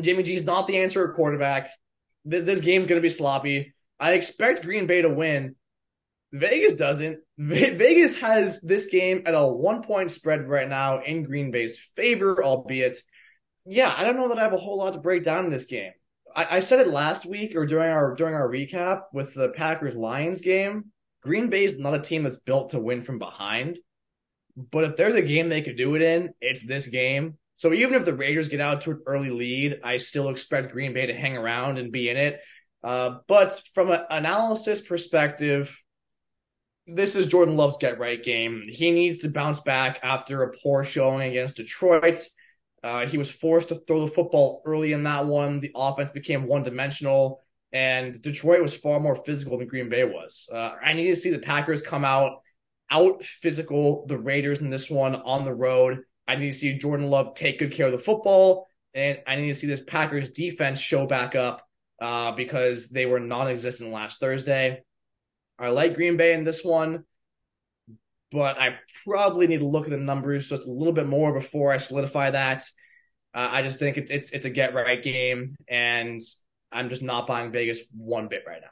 [0.00, 1.70] Jimmy G is not the answer at quarterback.
[2.30, 3.74] Th- this game's going to be sloppy.
[4.00, 5.56] I expect Green Bay to win.
[6.32, 7.20] Vegas doesn't.
[7.36, 11.78] Ve- Vegas has this game at a one point spread right now in Green Bay's
[11.94, 12.98] favor, albeit,
[13.66, 15.66] yeah, I don't know that I have a whole lot to break down in this
[15.66, 15.92] game.
[16.34, 19.94] I, I said it last week or during our during our recap with the Packers
[19.94, 20.91] Lions game.
[21.22, 23.78] Green Bay is not a team that's built to win from behind.
[24.56, 27.38] But if there's a game they could do it in, it's this game.
[27.56, 30.92] So even if the Raiders get out to an early lead, I still expect Green
[30.92, 32.40] Bay to hang around and be in it.
[32.82, 35.78] Uh, but from an analysis perspective,
[36.86, 38.64] this is Jordan Love's get right game.
[38.68, 42.26] He needs to bounce back after a poor showing against Detroit.
[42.82, 45.60] Uh, he was forced to throw the football early in that one.
[45.60, 47.41] The offense became one dimensional
[47.72, 50.48] and Detroit was far more physical than Green Bay was.
[50.52, 52.40] Uh, I need to see the Packers come out
[52.90, 56.00] out physical the Raiders in this one on the road.
[56.28, 59.48] I need to see Jordan Love take good care of the football, and I need
[59.48, 61.66] to see this Packers defense show back up
[62.00, 64.82] uh, because they were non-existent last Thursday.
[65.58, 67.04] I like Green Bay in this one,
[68.30, 71.72] but I probably need to look at the numbers just a little bit more before
[71.72, 72.64] I solidify that.
[73.34, 76.20] Uh, I just think it's it's it's a get right game, and
[76.72, 78.68] I'm just not buying Vegas one bit right now.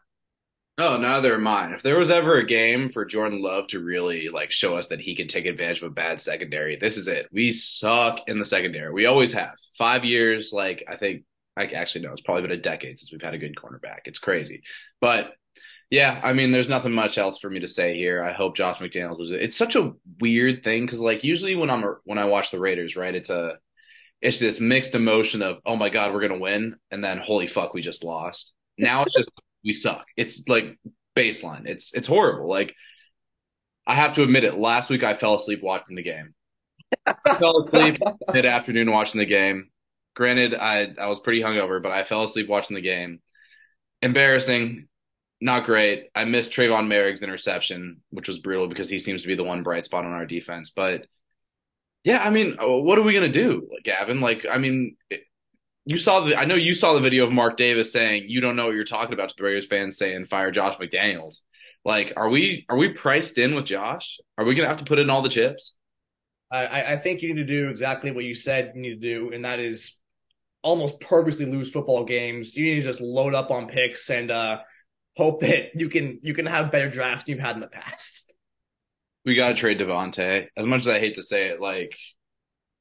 [0.78, 1.74] Oh, neither am I.
[1.74, 5.00] If there was ever a game for Jordan Love to really like show us that
[5.00, 7.28] he can take advantage of a bad secondary, this is it.
[7.30, 8.92] We suck in the secondary.
[8.92, 9.52] We always have.
[9.76, 11.24] Five years, like I think
[11.56, 14.00] I actually no, it's probably been a decade since we've had a good cornerback.
[14.04, 14.62] It's crazy.
[15.00, 15.32] But
[15.90, 18.22] yeah, I mean, there's nothing much else for me to say here.
[18.22, 19.40] I hope Josh McDaniels loses.
[19.40, 22.96] It's such a weird thing because like usually when I'm when I watch the Raiders,
[22.96, 23.58] right, it's a
[24.20, 27.72] it's this mixed emotion of oh my god we're gonna win and then holy fuck
[27.74, 28.52] we just lost.
[28.78, 29.30] Now it's just
[29.64, 30.06] we suck.
[30.16, 30.78] It's like
[31.16, 31.66] baseline.
[31.66, 32.48] It's it's horrible.
[32.48, 32.74] Like
[33.86, 34.54] i have to admit it.
[34.54, 36.34] Last week i fell asleep watching the game.
[37.06, 37.98] I fell asleep
[38.32, 39.70] mid afternoon watching the game.
[40.14, 43.20] Granted i i was pretty hungover but i fell asleep watching the game.
[44.02, 44.86] Embarrassing.
[45.42, 46.10] Not great.
[46.14, 49.62] I missed Trevon Moehrig's interception which was brutal because he seems to be the one
[49.62, 51.06] bright spot on our defense but
[52.04, 54.20] yeah, I mean, uh, what are we gonna do, Gavin?
[54.20, 54.96] Like, I mean,
[55.84, 56.36] you saw the.
[56.36, 58.84] I know you saw the video of Mark Davis saying you don't know what you're
[58.84, 61.42] talking about to the Raiders fans saying fire Josh McDaniels.
[61.84, 64.18] Like, are we are we priced in with Josh?
[64.38, 65.74] Are we gonna have to put in all the chips?
[66.52, 69.32] I, I think you need to do exactly what you said you need to do,
[69.32, 70.00] and that is
[70.62, 72.56] almost purposely lose football games.
[72.56, 74.60] You need to just load up on picks and uh,
[75.16, 78.29] hope that you can you can have better drafts than you've had in the past.
[79.24, 80.46] We got to trade Davante.
[80.56, 81.94] As much as I hate to say it, like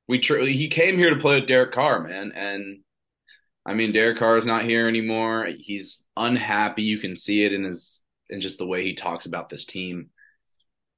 [0.08, 2.80] we tra- he came here to play with Derek Carr, man, and
[3.66, 5.48] I mean Derek Carr is not here anymore.
[5.58, 6.84] He's unhappy.
[6.84, 10.10] You can see it in his in just the way he talks about this team.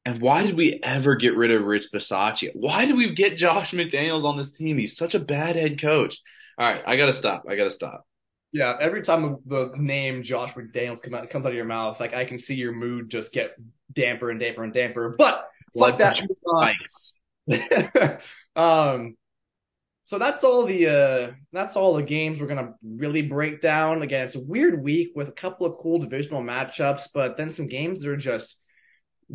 [0.06, 2.52] And why did we ever get rid of Rich Bisaccia?
[2.54, 4.78] Why did we get Josh McDaniels on this team?
[4.78, 6.20] He's such a bad head coach.
[6.58, 7.44] All right, I gotta stop.
[7.50, 8.06] I gotta stop.
[8.54, 12.14] Yeah, every time the name Josh McDaniels come out, comes out of your mouth, like
[12.14, 13.56] I can see your mood just get
[13.94, 15.16] damper and damper and damper.
[15.18, 15.48] But
[15.78, 16.22] fuck that.
[16.46, 17.14] Nice.
[18.56, 19.16] um,
[20.12, 24.02] so that's all the uh, that's all the games we're gonna really break down.
[24.02, 27.68] Again, it's a weird week with a couple of cool divisional matchups, but then some
[27.68, 28.62] games that are just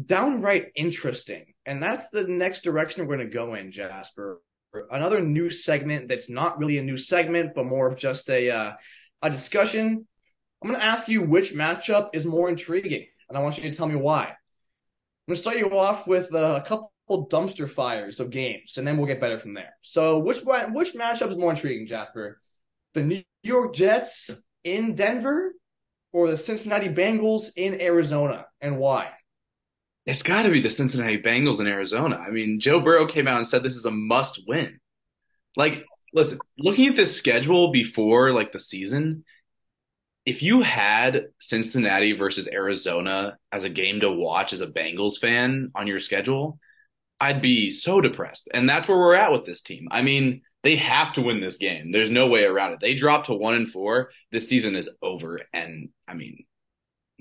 [0.05, 1.47] downright interesting.
[1.65, 4.43] And that's the next direction we're gonna go in, Jasper.
[4.91, 8.73] Another new segment that's not really a new segment, but more of just a uh,
[9.23, 10.07] a discussion.
[10.63, 13.87] I'm gonna ask you which matchup is more intriguing, and I want you to tell
[13.87, 14.25] me why.
[14.25, 14.35] I'm
[15.29, 16.93] gonna start you off with uh, a couple
[17.29, 19.75] dumpster fires of games, and then we'll get better from there.
[19.83, 22.41] So, which which matchup is more intriguing, Jasper?
[22.95, 24.31] The New York Jets
[24.65, 25.55] in Denver,
[26.13, 29.11] or the Cincinnati Bengals in Arizona, and why?
[30.07, 32.17] It's got to be the Cincinnati Bengals in Arizona.
[32.17, 34.79] I mean, Joe Burrow came out and said this is a must win.
[35.57, 35.85] Like,
[36.17, 39.25] listen, looking at this schedule before like the season,
[40.25, 45.71] if you had Cincinnati versus Arizona as a game to watch as a Bengals fan
[45.75, 46.59] on your schedule,
[47.21, 48.49] I'd be so depressed.
[48.53, 49.89] And that's where we're at with this team.
[49.91, 51.93] I mean, they have to win this game.
[51.93, 52.81] There's no way around it.
[52.81, 54.11] They drop to one and four.
[54.33, 55.41] This season is over.
[55.53, 56.45] And I mean,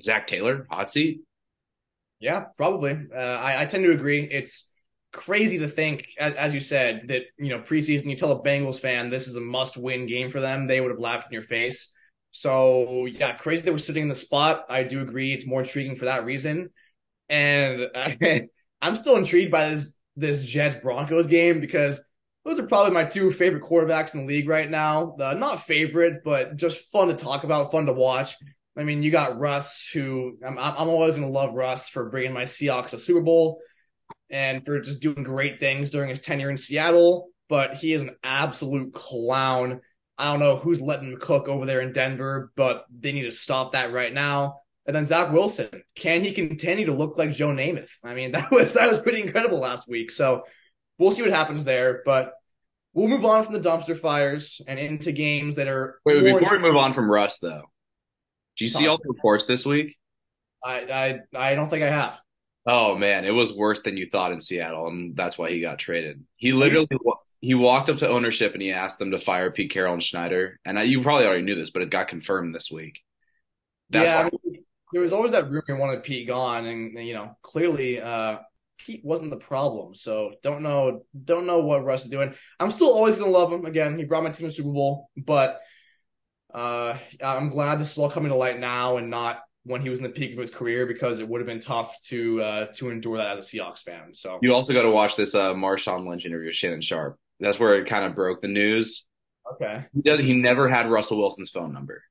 [0.02, 1.20] Zac Taylor, hot seat.
[2.20, 2.98] Yeah, probably.
[3.14, 4.24] Uh, I, I tend to agree.
[4.24, 4.72] It's
[5.16, 8.10] crazy to think, as, as, you said, that you know preseason.
[8.10, 11.00] You tell a Bengals fan this is a must-win game for them, they would have
[11.00, 11.92] laughed in your face.
[12.32, 14.66] So yeah, crazy that we're sitting in the spot.
[14.70, 15.34] I do agree.
[15.34, 16.70] It's more intriguing for that reason,
[17.30, 18.48] and I,
[18.82, 22.00] I'm still intrigued by this this Jets Broncos game because
[22.44, 25.16] those are probably my two favorite quarterbacks in the league right now.
[25.20, 28.36] Uh, not favorite, but just fun to talk about, fun to watch.
[28.78, 32.34] I mean, you got Russ, who I'm, I'm always going to love Russ for bringing
[32.34, 33.62] my Seahawks a Super Bowl
[34.30, 37.30] and for just doing great things during his tenure in Seattle.
[37.48, 39.82] But he is an absolute clown.
[40.18, 43.32] I don't know who's letting him cook over there in Denver, but they need to
[43.32, 44.62] stop that right now.
[44.88, 47.90] And then Zach Wilson, can he continue to look like Joe Namath?
[48.04, 50.12] I mean, that was that was pretty incredible last week.
[50.12, 50.44] So
[50.98, 52.02] we'll see what happens there.
[52.06, 52.34] But
[52.94, 56.00] we'll move on from the dumpster fires and into games that are.
[56.06, 57.64] Wait, wait before we move on from Russ, though,
[58.58, 59.96] do you see all the reports this week?
[60.64, 62.18] I, I I don't think I have.
[62.68, 65.78] Oh man, it was worse than you thought in Seattle, and that's why he got
[65.78, 66.24] traded.
[66.36, 66.88] He literally
[67.40, 70.60] he walked up to ownership and he asked them to fire Pete Carroll and Schneider,
[70.66, 73.02] and I, you probably already knew this, but it got confirmed this week.
[73.92, 74.64] That's yeah, I mean,
[74.94, 78.40] there was always that rumor he wanted Pete gone, and you know clearly uh,
[78.80, 79.94] Pete wasn't the problem.
[79.94, 82.34] So don't know don't know what Russ is doing.
[82.60, 83.66] I'm still always gonna love him.
[83.66, 85.62] Again, he brought my team to Super Bowl, but
[86.52, 90.00] uh, I'm glad this is all coming to light now and not when he was
[90.00, 92.90] in the peak of his career because it would have been tough to uh, to
[92.90, 94.14] endure that as a Seahawks fan.
[94.14, 97.18] So you also got to watch this uh, Marshawn Lynch interview with Shannon Sharpe.
[97.40, 99.06] That's where it kind of broke the news.
[99.54, 102.04] Okay, he, does, he never had Russell Wilson's phone number.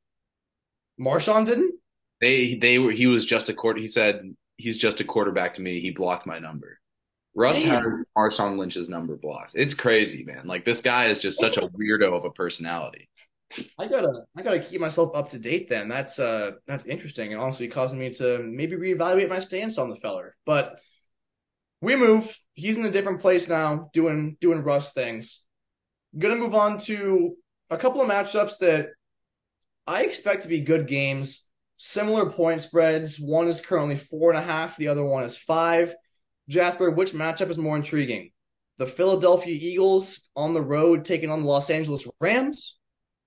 [1.01, 1.75] Marshawn didn't.
[2.21, 3.81] They they were he was just a quarter.
[3.81, 5.81] He said he's just a quarterback to me.
[5.81, 6.79] He blocked my number.
[7.37, 7.69] Russ Damn.
[7.69, 9.53] had Marshawn Lynch's number blocked.
[9.55, 10.47] It's crazy, man.
[10.47, 13.09] Like this guy is just such a weirdo of a personality.
[13.79, 15.89] I gotta I gotta keep myself up to date then.
[15.89, 19.97] That's uh that's interesting and honestly causing me to maybe reevaluate my stance on the
[19.97, 20.35] feller.
[20.45, 20.81] But
[21.81, 22.35] we move.
[22.55, 25.45] He's in a different place now, doing doing Russ things.
[26.19, 27.37] gonna move on to
[27.71, 28.89] a couple of matchups that
[29.87, 31.43] I expect to be good games.
[31.77, 33.21] Similar point spreads.
[33.21, 35.95] One is currently four and a half, the other one is five.
[36.49, 38.31] Jasper, which matchup is more intriguing?
[38.79, 42.77] The Philadelphia Eagles on the road taking on the Los Angeles Rams,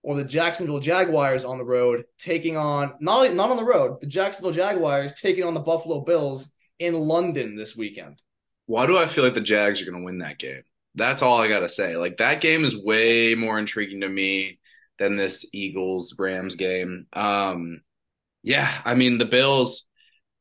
[0.07, 4.07] or the Jacksonville Jaguars on the road taking on not not on the road, the
[4.07, 6.49] Jacksonville Jaguars taking on the Buffalo Bills
[6.79, 8.21] in London this weekend.
[8.67, 10.61] Why do I feel like the Jags are going to win that game?
[10.95, 11.97] That's all I got to say.
[11.97, 14.59] Like that game is way more intriguing to me
[14.97, 17.07] than this Eagles Rams game.
[17.11, 17.81] Um
[18.43, 19.83] yeah, I mean the Bills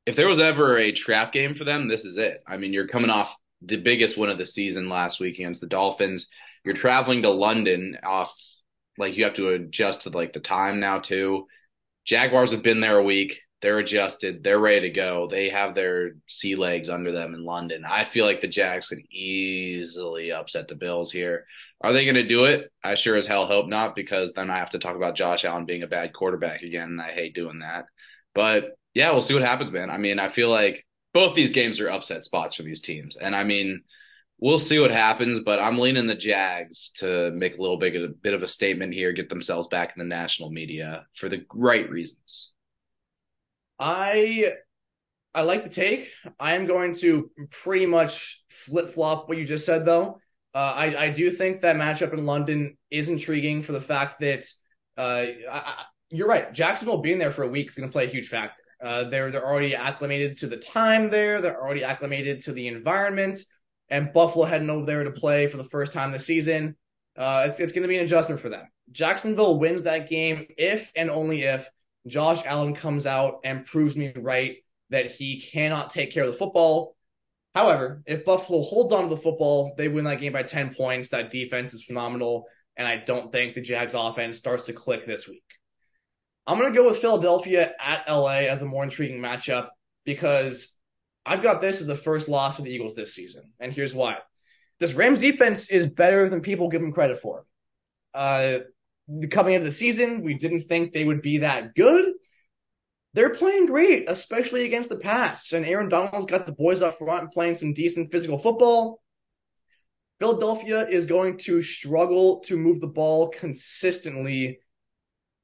[0.06, 2.40] if there was ever a trap game for them, this is it.
[2.46, 5.66] I mean, you're coming off the biggest win of the season last week against the
[5.66, 6.28] Dolphins.
[6.64, 8.32] You're traveling to London off
[8.98, 11.46] like you have to adjust to like the time now too.
[12.04, 13.40] Jaguars have been there a week.
[13.62, 14.44] They're adjusted.
[14.44, 15.28] They're ready to go.
[15.28, 17.84] They have their sea legs under them in London.
[17.84, 21.46] I feel like the Jags can easily upset the Bills here.
[21.80, 22.70] Are they going to do it?
[22.84, 25.64] I sure as hell hope not, because then I have to talk about Josh Allen
[25.64, 27.86] being a bad quarterback again, and I hate doing that.
[28.34, 29.90] But yeah, we'll see what happens, man.
[29.90, 33.34] I mean, I feel like both these games are upset spots for these teams, and
[33.34, 33.82] I mean,
[34.38, 35.40] we'll see what happens.
[35.40, 38.48] But I'm leaning the Jags to make a little bit of a bit of a
[38.48, 42.52] statement here, get themselves back in the national media for the right reasons.
[43.78, 44.52] I
[45.34, 46.10] I like the take.
[46.40, 50.18] I am going to pretty much flip flop what you just said, though.
[50.54, 54.46] Uh, I, I do think that matchup in London is intriguing for the fact that
[54.96, 56.50] uh, I, you're right.
[56.54, 58.62] Jacksonville being there for a week is going to play a huge factor.
[58.82, 61.42] Uh, they're they're already acclimated to the time there.
[61.42, 63.38] They're already acclimated to the environment.
[63.88, 66.76] And Buffalo heading over there to play for the first time this season.
[67.16, 68.66] Uh, it's it's going to be an adjustment for them.
[68.92, 71.68] Jacksonville wins that game if and only if
[72.06, 74.56] Josh Allen comes out and proves me right
[74.90, 76.96] that he cannot take care of the football
[77.56, 81.08] However, if Buffalo holds on to the football, they win that game by 10 points.
[81.08, 82.44] That defense is phenomenal.
[82.76, 85.42] And I don't think the Jags offense starts to click this week.
[86.46, 89.68] I'm going to go with Philadelphia at LA as the more intriguing matchup
[90.04, 90.75] because
[91.26, 93.52] I've got this as the first loss for the Eagles this season.
[93.58, 94.18] And here's why.
[94.78, 97.44] This Rams defense is better than people give them credit for.
[98.14, 98.58] Uh,
[99.30, 102.12] coming into the season, we didn't think they would be that good
[103.16, 105.54] they're playing great, especially against the pass.
[105.54, 109.00] And Aaron Donald's got the boys up front and playing some decent physical football.
[110.20, 114.60] Philadelphia is going to struggle to move the ball consistently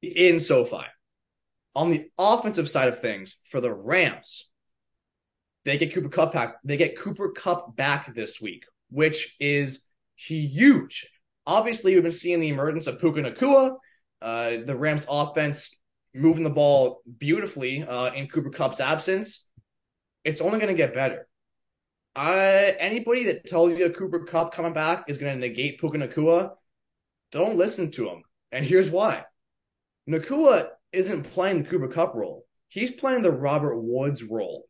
[0.03, 0.85] in SoFi.
[1.75, 4.52] On the offensive side of things, for the Rams,
[5.65, 6.57] they get Cooper Kupp back.
[6.65, 9.85] They get Cooper Kupp back this week, which is
[10.17, 11.09] huge.
[11.47, 13.77] Obviously, we've been seeing the emergence of Puka Nacua,
[14.21, 15.75] Uh, the Rams offense
[16.15, 19.49] moving the ball beautifully uh, in Cooper Kupp's absence,
[20.25, 21.27] it's only going to get better.
[22.15, 26.51] Uh, anybody that tells you Cooper Kupp coming back is going to negate Puka Nacua,
[27.31, 28.23] don't listen to him.
[28.53, 29.25] And here's why.
[30.09, 32.45] Nacua isn't playing the Cooper Kupp role.
[32.69, 34.67] He's playing the Robert Woods role.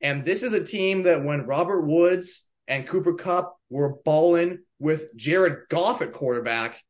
[0.00, 5.14] And this is a team that when Robert Woods and Cooper Kupp were balling with
[5.16, 6.82] Jared Goff at quarterback,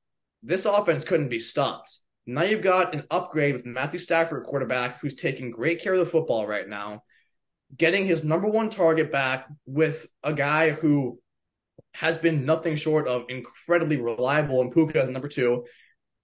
[0.43, 1.99] this offense couldn't be stopped.
[2.27, 6.07] Now you've got an upgrade with Matthew Stafford, quarterback, who's taking great care of the
[6.07, 7.03] football right now,
[7.77, 11.19] getting his number one target back with a guy who
[11.93, 15.65] has been nothing short of incredibly reliable and Puka as number two.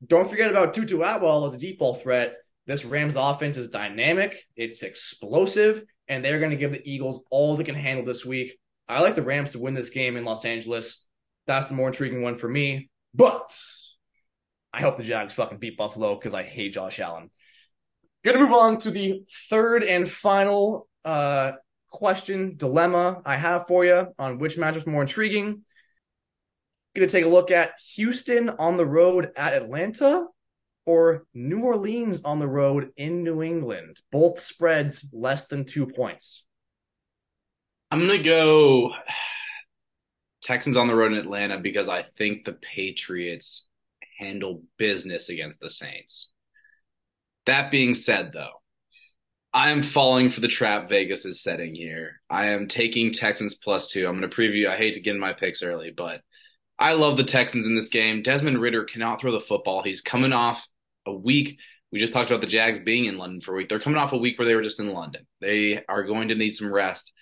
[0.07, 2.37] Don't forget about Tutu Atwell as a deep ball threat.
[2.67, 7.57] This Rams offense is dynamic, it's explosive, and they're going to give the Eagles all
[7.57, 8.59] they can handle this week.
[8.89, 11.05] I like the Rams to win this game in Los Angeles.
[11.47, 12.91] That's the more intriguing one for me.
[13.15, 13.57] But
[14.73, 17.31] I hope the Jags fucking beat Buffalo because I hate Josh Allen.
[18.25, 21.53] Gonna move on to the third and final uh,
[21.91, 25.63] question dilemma I have for you on which match is more intriguing.
[26.95, 30.27] Gonna take a look at Houston on the road at Atlanta
[30.87, 34.01] or New Orleans on the road in New England.
[34.11, 36.45] Both spreads less than two points.
[37.91, 38.95] I'm gonna go
[40.43, 43.67] Texans on the road in Atlanta because I think the Patriots
[44.19, 46.29] handle business against the Saints.
[47.47, 48.63] That being said, though,
[49.53, 52.21] I am falling for the trap Vegas is setting here.
[52.29, 54.07] I am taking Texans plus two.
[54.07, 54.69] I'm going to preview.
[54.69, 56.21] I hate to get in my picks early, but
[56.79, 58.23] I love the Texans in this game.
[58.23, 59.83] Desmond Ridder cannot throw the football.
[59.83, 60.67] He's coming off
[61.07, 61.59] a week.
[61.93, 63.69] We just talked about the Jags being in London for a week.
[63.69, 65.27] They're coming off a week where they were just in London.
[65.41, 67.13] They are going to need some rest.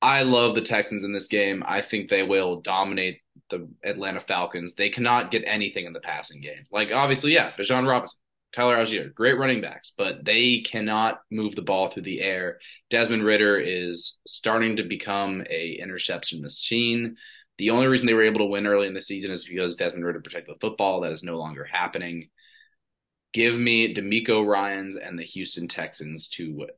[0.00, 1.62] I love the Texans in this game.
[1.66, 4.74] I think they will dominate the Atlanta Falcons.
[4.74, 6.66] They cannot get anything in the passing game.
[6.70, 8.18] Like obviously, yeah, Bijan Robinson,
[8.54, 12.58] Tyler Allgeier, great running backs, but they cannot move the ball through the air.
[12.90, 17.16] Desmond Ridder is starting to become a interception machine.
[17.58, 20.04] The only reason they were able to win early in the season is because Desmond
[20.04, 21.00] Ridder protected the football.
[21.00, 22.28] That is no longer happening.
[23.34, 26.68] Give me DeMeco Ryans and the Houston Texans to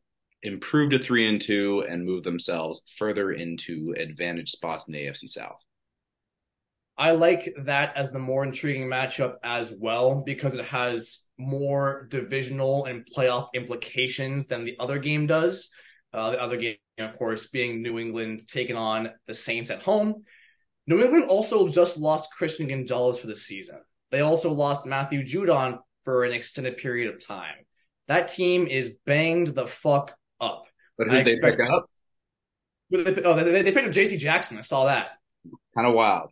[0.43, 5.29] improve to three and two and move themselves further into advantage spots in the AFC
[5.29, 5.61] South.
[6.97, 12.87] I like that as the more intriguing matchup as well because it has more divisional
[12.87, 15.69] and playoff implications than the other game does.
[16.15, 20.25] Uh, the other game, of course, being New England taking on the Saints at home.
[20.87, 23.81] New England also just lost Christian Gonzalez for the season.
[24.11, 27.67] They also lost Matthew Judon for an extended period of time.
[28.09, 30.67] That team is banged the fuck up.
[30.97, 31.91] But who did they pick up?
[32.95, 34.17] Oh, they, they picked up J.C.
[34.17, 34.57] Jackson.
[34.57, 35.09] I saw that.
[35.75, 36.31] Kind of wild.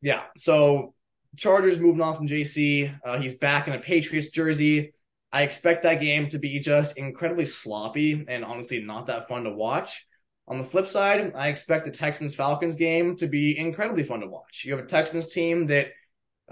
[0.00, 0.24] Yeah.
[0.36, 0.94] So
[1.36, 2.92] Chargers moving on from JC.
[3.06, 4.92] Uh, he's back in a Patriots jersey.
[5.30, 9.50] I expect that game to be just incredibly sloppy and honestly not that fun to
[9.50, 10.06] watch.
[10.48, 14.26] On the flip side, I expect the Texans Falcons game to be incredibly fun to
[14.26, 14.64] watch.
[14.66, 15.92] You have a Texans team that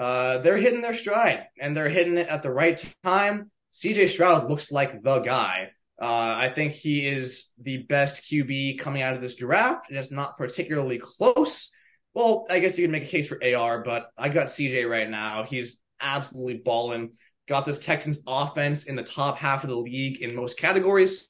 [0.00, 3.50] uh, they're hitting their stride and they're hitting it at the right time.
[3.74, 5.72] CJ Stroud looks like the guy.
[6.00, 10.10] Uh, I think he is the best QB coming out of this draft, and it's
[10.10, 11.70] not particularly close.
[12.14, 15.08] Well, I guess you can make a case for AR, but I got CJ right
[15.08, 15.42] now.
[15.44, 17.12] He's absolutely balling.
[17.46, 21.28] Got this Texans offense in the top half of the league in most categories.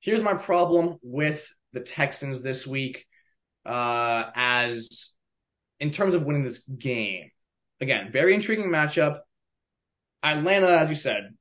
[0.00, 3.04] Here's my problem with the Texans this week
[3.66, 5.12] uh, as
[5.82, 7.28] in terms of winning this game.
[7.80, 9.18] Again, very intriguing matchup.
[10.22, 11.34] Atlanta, as you said,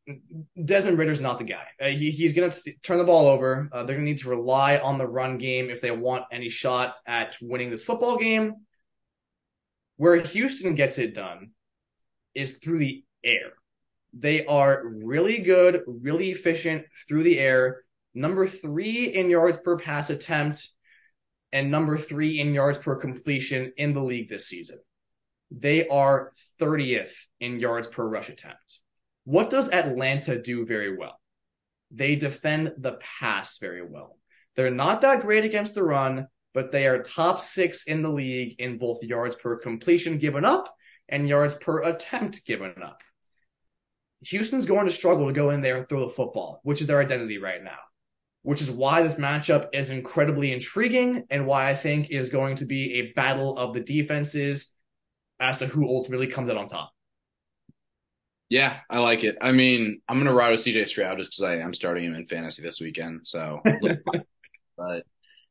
[0.66, 1.68] Desmond Ridder's not the guy.
[1.80, 3.70] Uh, he, he's going to turn the ball over.
[3.72, 6.50] Uh, they're going to need to rely on the run game if they want any
[6.50, 8.56] shot at winning this football game.
[9.98, 11.52] Where Houston gets it done
[12.34, 13.52] is through the air.
[14.12, 17.84] They are really good, really efficient through the air.
[18.16, 20.68] Number three in yards per pass attempt
[21.52, 24.80] and number three in yards per completion in the league this season.
[25.52, 28.80] They are 30th in yards per rush attempt.
[29.26, 31.20] What does Atlanta do very well?
[31.92, 34.18] They defend the pass very well.
[34.56, 38.56] They're not that great against the run, but they are top six in the league
[38.60, 40.74] in both yards per completion given up
[41.10, 43.02] and yards per attempt given up.
[44.22, 47.02] Houston's going to struggle to go in there and throw the football, which is their
[47.02, 47.80] identity right now,
[48.44, 52.66] which is why this matchup is incredibly intriguing and why I think is going to
[52.66, 54.72] be a battle of the defenses
[55.40, 56.92] as to who ultimately comes out on top.
[58.50, 59.38] Yeah, I like it.
[59.42, 62.28] I mean, I'm gonna ride with CJ Stroud just because I am starting him in
[62.28, 63.26] fantasy this weekend.
[63.26, 63.62] So,
[64.78, 65.06] but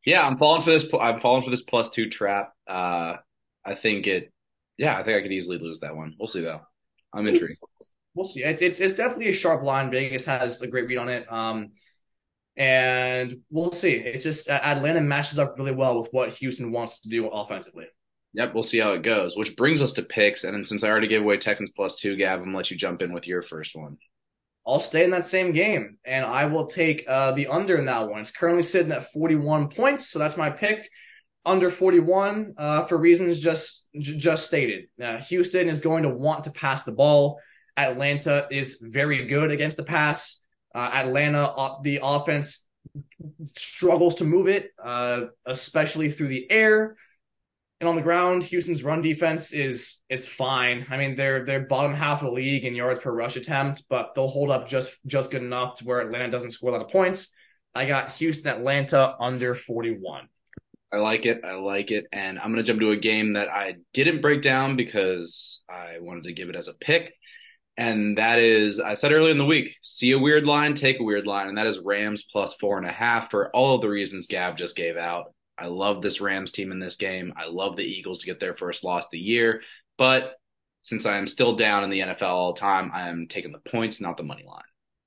[0.04, 0.84] yeah, I'm falling for this.
[1.00, 2.52] I'm falling for this plus two trap.
[2.68, 3.14] Uh,
[3.64, 4.32] I think it.
[4.76, 6.14] Yeah, I think I could easily lose that one.
[6.18, 6.60] We'll see though.
[7.14, 7.58] I'm intrigued.
[8.14, 8.42] We'll see.
[8.42, 9.90] It's it's, it's definitely a sharp line.
[9.90, 11.30] Vegas has a great read on it.
[11.32, 11.70] Um,
[12.56, 13.92] and we'll see.
[13.92, 17.86] It just Atlanta matches up really well with what Houston wants to do offensively.
[18.34, 19.36] Yep, we'll see how it goes.
[19.36, 20.44] Which brings us to picks.
[20.44, 23.12] And since I already gave away Texans plus two, Gav, I'm let you jump in
[23.12, 23.96] with your first one.
[24.66, 28.08] I'll stay in that same game, and I will take uh, the under in that
[28.08, 28.20] one.
[28.20, 30.88] It's currently sitting at 41 points, so that's my pick.
[31.46, 34.84] Under 41 uh, for reasons just j- just stated.
[35.02, 37.40] Uh, Houston is going to want to pass the ball.
[37.76, 40.39] Atlanta is very good against the pass.
[40.74, 42.64] Uh, Atlanta, uh, the offense
[43.56, 46.96] struggles to move it, uh, especially through the air.
[47.80, 50.86] And on the ground, Houston's run defense is it's fine.
[50.90, 54.14] I mean, they're they're bottom half of the league in yards per rush attempt, but
[54.14, 56.90] they'll hold up just just good enough to where Atlanta doesn't score a lot of
[56.90, 57.32] points.
[57.74, 60.28] I got Houston Atlanta under 41.
[60.92, 61.42] I like it.
[61.44, 62.06] I like it.
[62.12, 65.98] And I'm going to jump to a game that I didn't break down because I
[66.00, 67.14] wanted to give it as a pick.
[67.76, 71.04] And that is, I said earlier in the week, see a weird line, take a
[71.04, 71.48] weird line.
[71.48, 74.56] And that is Rams plus four and a half for all of the reasons Gav
[74.56, 75.32] just gave out.
[75.56, 77.32] I love this Rams team in this game.
[77.36, 79.62] I love the Eagles to get their first loss of the year.
[79.98, 80.34] But
[80.82, 83.70] since I am still down in the NFL all the time, I am taking the
[83.70, 84.62] points, not the money line.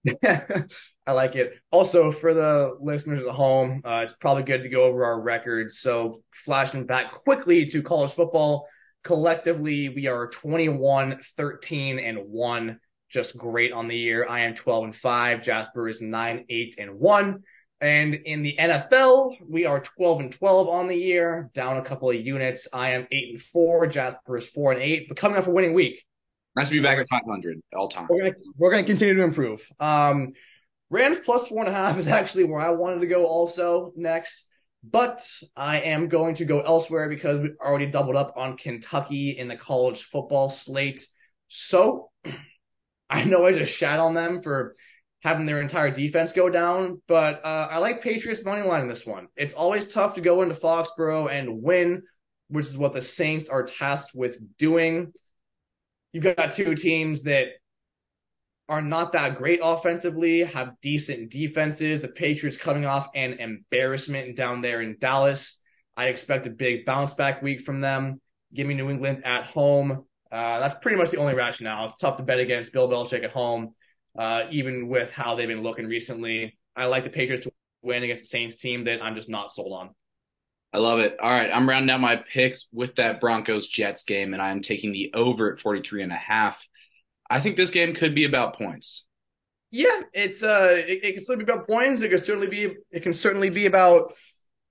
[1.08, 1.56] I like it.
[1.72, 5.80] Also, for the listeners at home, uh, it's probably good to go over our records.
[5.80, 8.68] So, flashing back quickly to college football,
[9.04, 12.80] collectively, we are 21, 13, and 1.
[13.10, 14.26] Just great on the year.
[14.28, 15.44] I am 12 and 5.
[15.44, 17.44] Jasper is 9, 8, and 1.
[17.82, 22.10] And in the NFL, we are 12 and 12 on the year, down a couple
[22.10, 22.68] of units.
[22.72, 23.88] I am 8 and 4.
[23.88, 26.04] Jasper is 4 and 8, but coming off a winning week.
[26.56, 28.08] Nice to be back at 500 all time.
[28.10, 29.68] We're gonna we're gonna continue to improve.
[29.80, 30.34] Um,
[30.90, 34.48] Rams plus four and a half is actually where I wanted to go also next,
[34.84, 35.26] but
[35.56, 39.56] I am going to go elsewhere because we've already doubled up on Kentucky in the
[39.56, 41.06] college football slate.
[41.48, 42.10] So
[43.10, 44.76] I know I just shat on them for
[45.24, 47.02] having their entire defense go down.
[47.08, 49.28] But uh, I like Patriots money line in this one.
[49.38, 52.04] It's always tough to go into Foxborough and win,
[52.50, 55.14] which is what the Saints are tasked with doing.
[56.12, 57.48] You've got two teams that
[58.70, 62.02] are not that great offensively, have decent defenses.
[62.02, 65.60] The Patriots coming off an embarrassment down there in Dallas.
[65.96, 68.22] I expect a big bounce back week from them.
[68.54, 70.06] Give me New England at home.
[70.32, 71.86] Uh, that's pretty much the only rationale.
[71.86, 73.74] It's tough to bet against Bill Belichick at home
[74.18, 76.58] uh, even with how they've been looking recently.
[76.76, 79.74] I like the Patriots to win against the Saints team that I'm just not sold
[79.74, 79.90] on.
[80.72, 81.18] I love it.
[81.22, 84.92] All right, I'm rounding out my picks with that Broncos Jets game, and I'm taking
[84.92, 86.68] the over at 43 and a half.
[87.30, 89.06] I think this game could be about points.
[89.72, 92.02] Yeah, it's uh, it, it can certainly be about points.
[92.02, 94.14] It can certainly be, it can certainly be about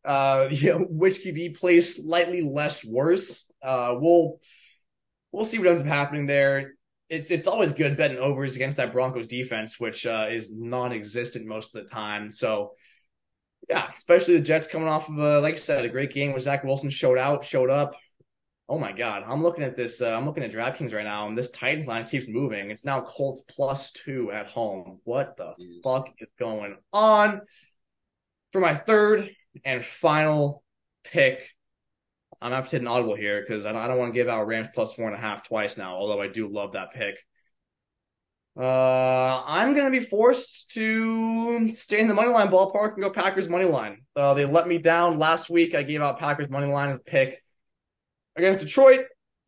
[0.05, 3.51] uh, you know, which QB plays slightly less worse.
[3.63, 4.39] Uh, we'll
[5.33, 6.73] we'll see what ends up happening there
[7.13, 11.75] it's it's always good betting overs against that Broncos defense, which uh, is non-existent most
[11.75, 12.31] of the time.
[12.31, 12.73] So
[13.69, 16.41] yeah, especially the Jets coming off of a like I said, a great game where
[16.41, 17.95] Zach Wilson showed out, showed up.
[18.73, 20.01] Oh my God, I'm looking at this.
[20.01, 22.71] Uh, I'm looking at DraftKings right now, and this Titans line keeps moving.
[22.71, 24.99] It's now Colts plus two at home.
[25.05, 25.53] What the
[25.85, 27.43] fuck is going on?
[28.51, 29.29] For my third
[29.63, 30.65] and final
[31.05, 31.51] pick,
[32.41, 34.19] I'm gonna have to hit an audible here because I don't, I don't want to
[34.19, 35.97] give out Rams plus four and a half twice now.
[35.97, 37.17] Although I do love that pick.
[38.59, 43.51] Uh, I'm gonna be forced to stay in the money line ballpark and go Packers
[43.51, 44.07] money line.
[44.17, 45.75] Uh, they let me down last week.
[45.75, 47.43] I gave out Packers money line as a pick
[48.37, 49.07] against Detroit.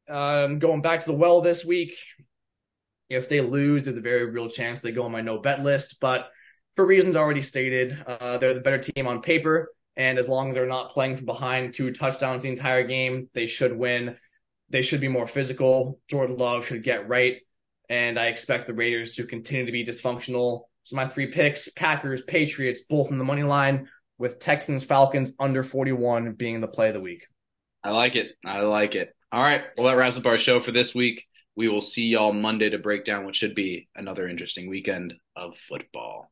[0.08, 1.96] Um, going back to the well this week.
[3.08, 6.00] If they lose, there's a very real chance they go on my no bet list.
[6.00, 6.30] But
[6.74, 9.72] for reasons already stated, uh, they're the better team on paper.
[9.96, 13.46] And as long as they're not playing from behind two touchdowns the entire game, they
[13.46, 14.16] should win.
[14.70, 16.00] They should be more physical.
[16.08, 17.36] Jordan Love should get right.
[17.88, 20.62] And I expect the Raiders to continue to be dysfunctional.
[20.84, 23.88] So my three picks Packers, Patriots, both in the money line,
[24.18, 27.26] with Texans, Falcons under 41 being the play of the week.
[27.84, 28.32] I like it.
[28.44, 29.14] I like it.
[29.30, 29.62] All right.
[29.76, 31.26] Well, that wraps up our show for this week.
[31.54, 35.56] We will see y'all Monday to break down what should be another interesting weekend of
[35.56, 36.30] football.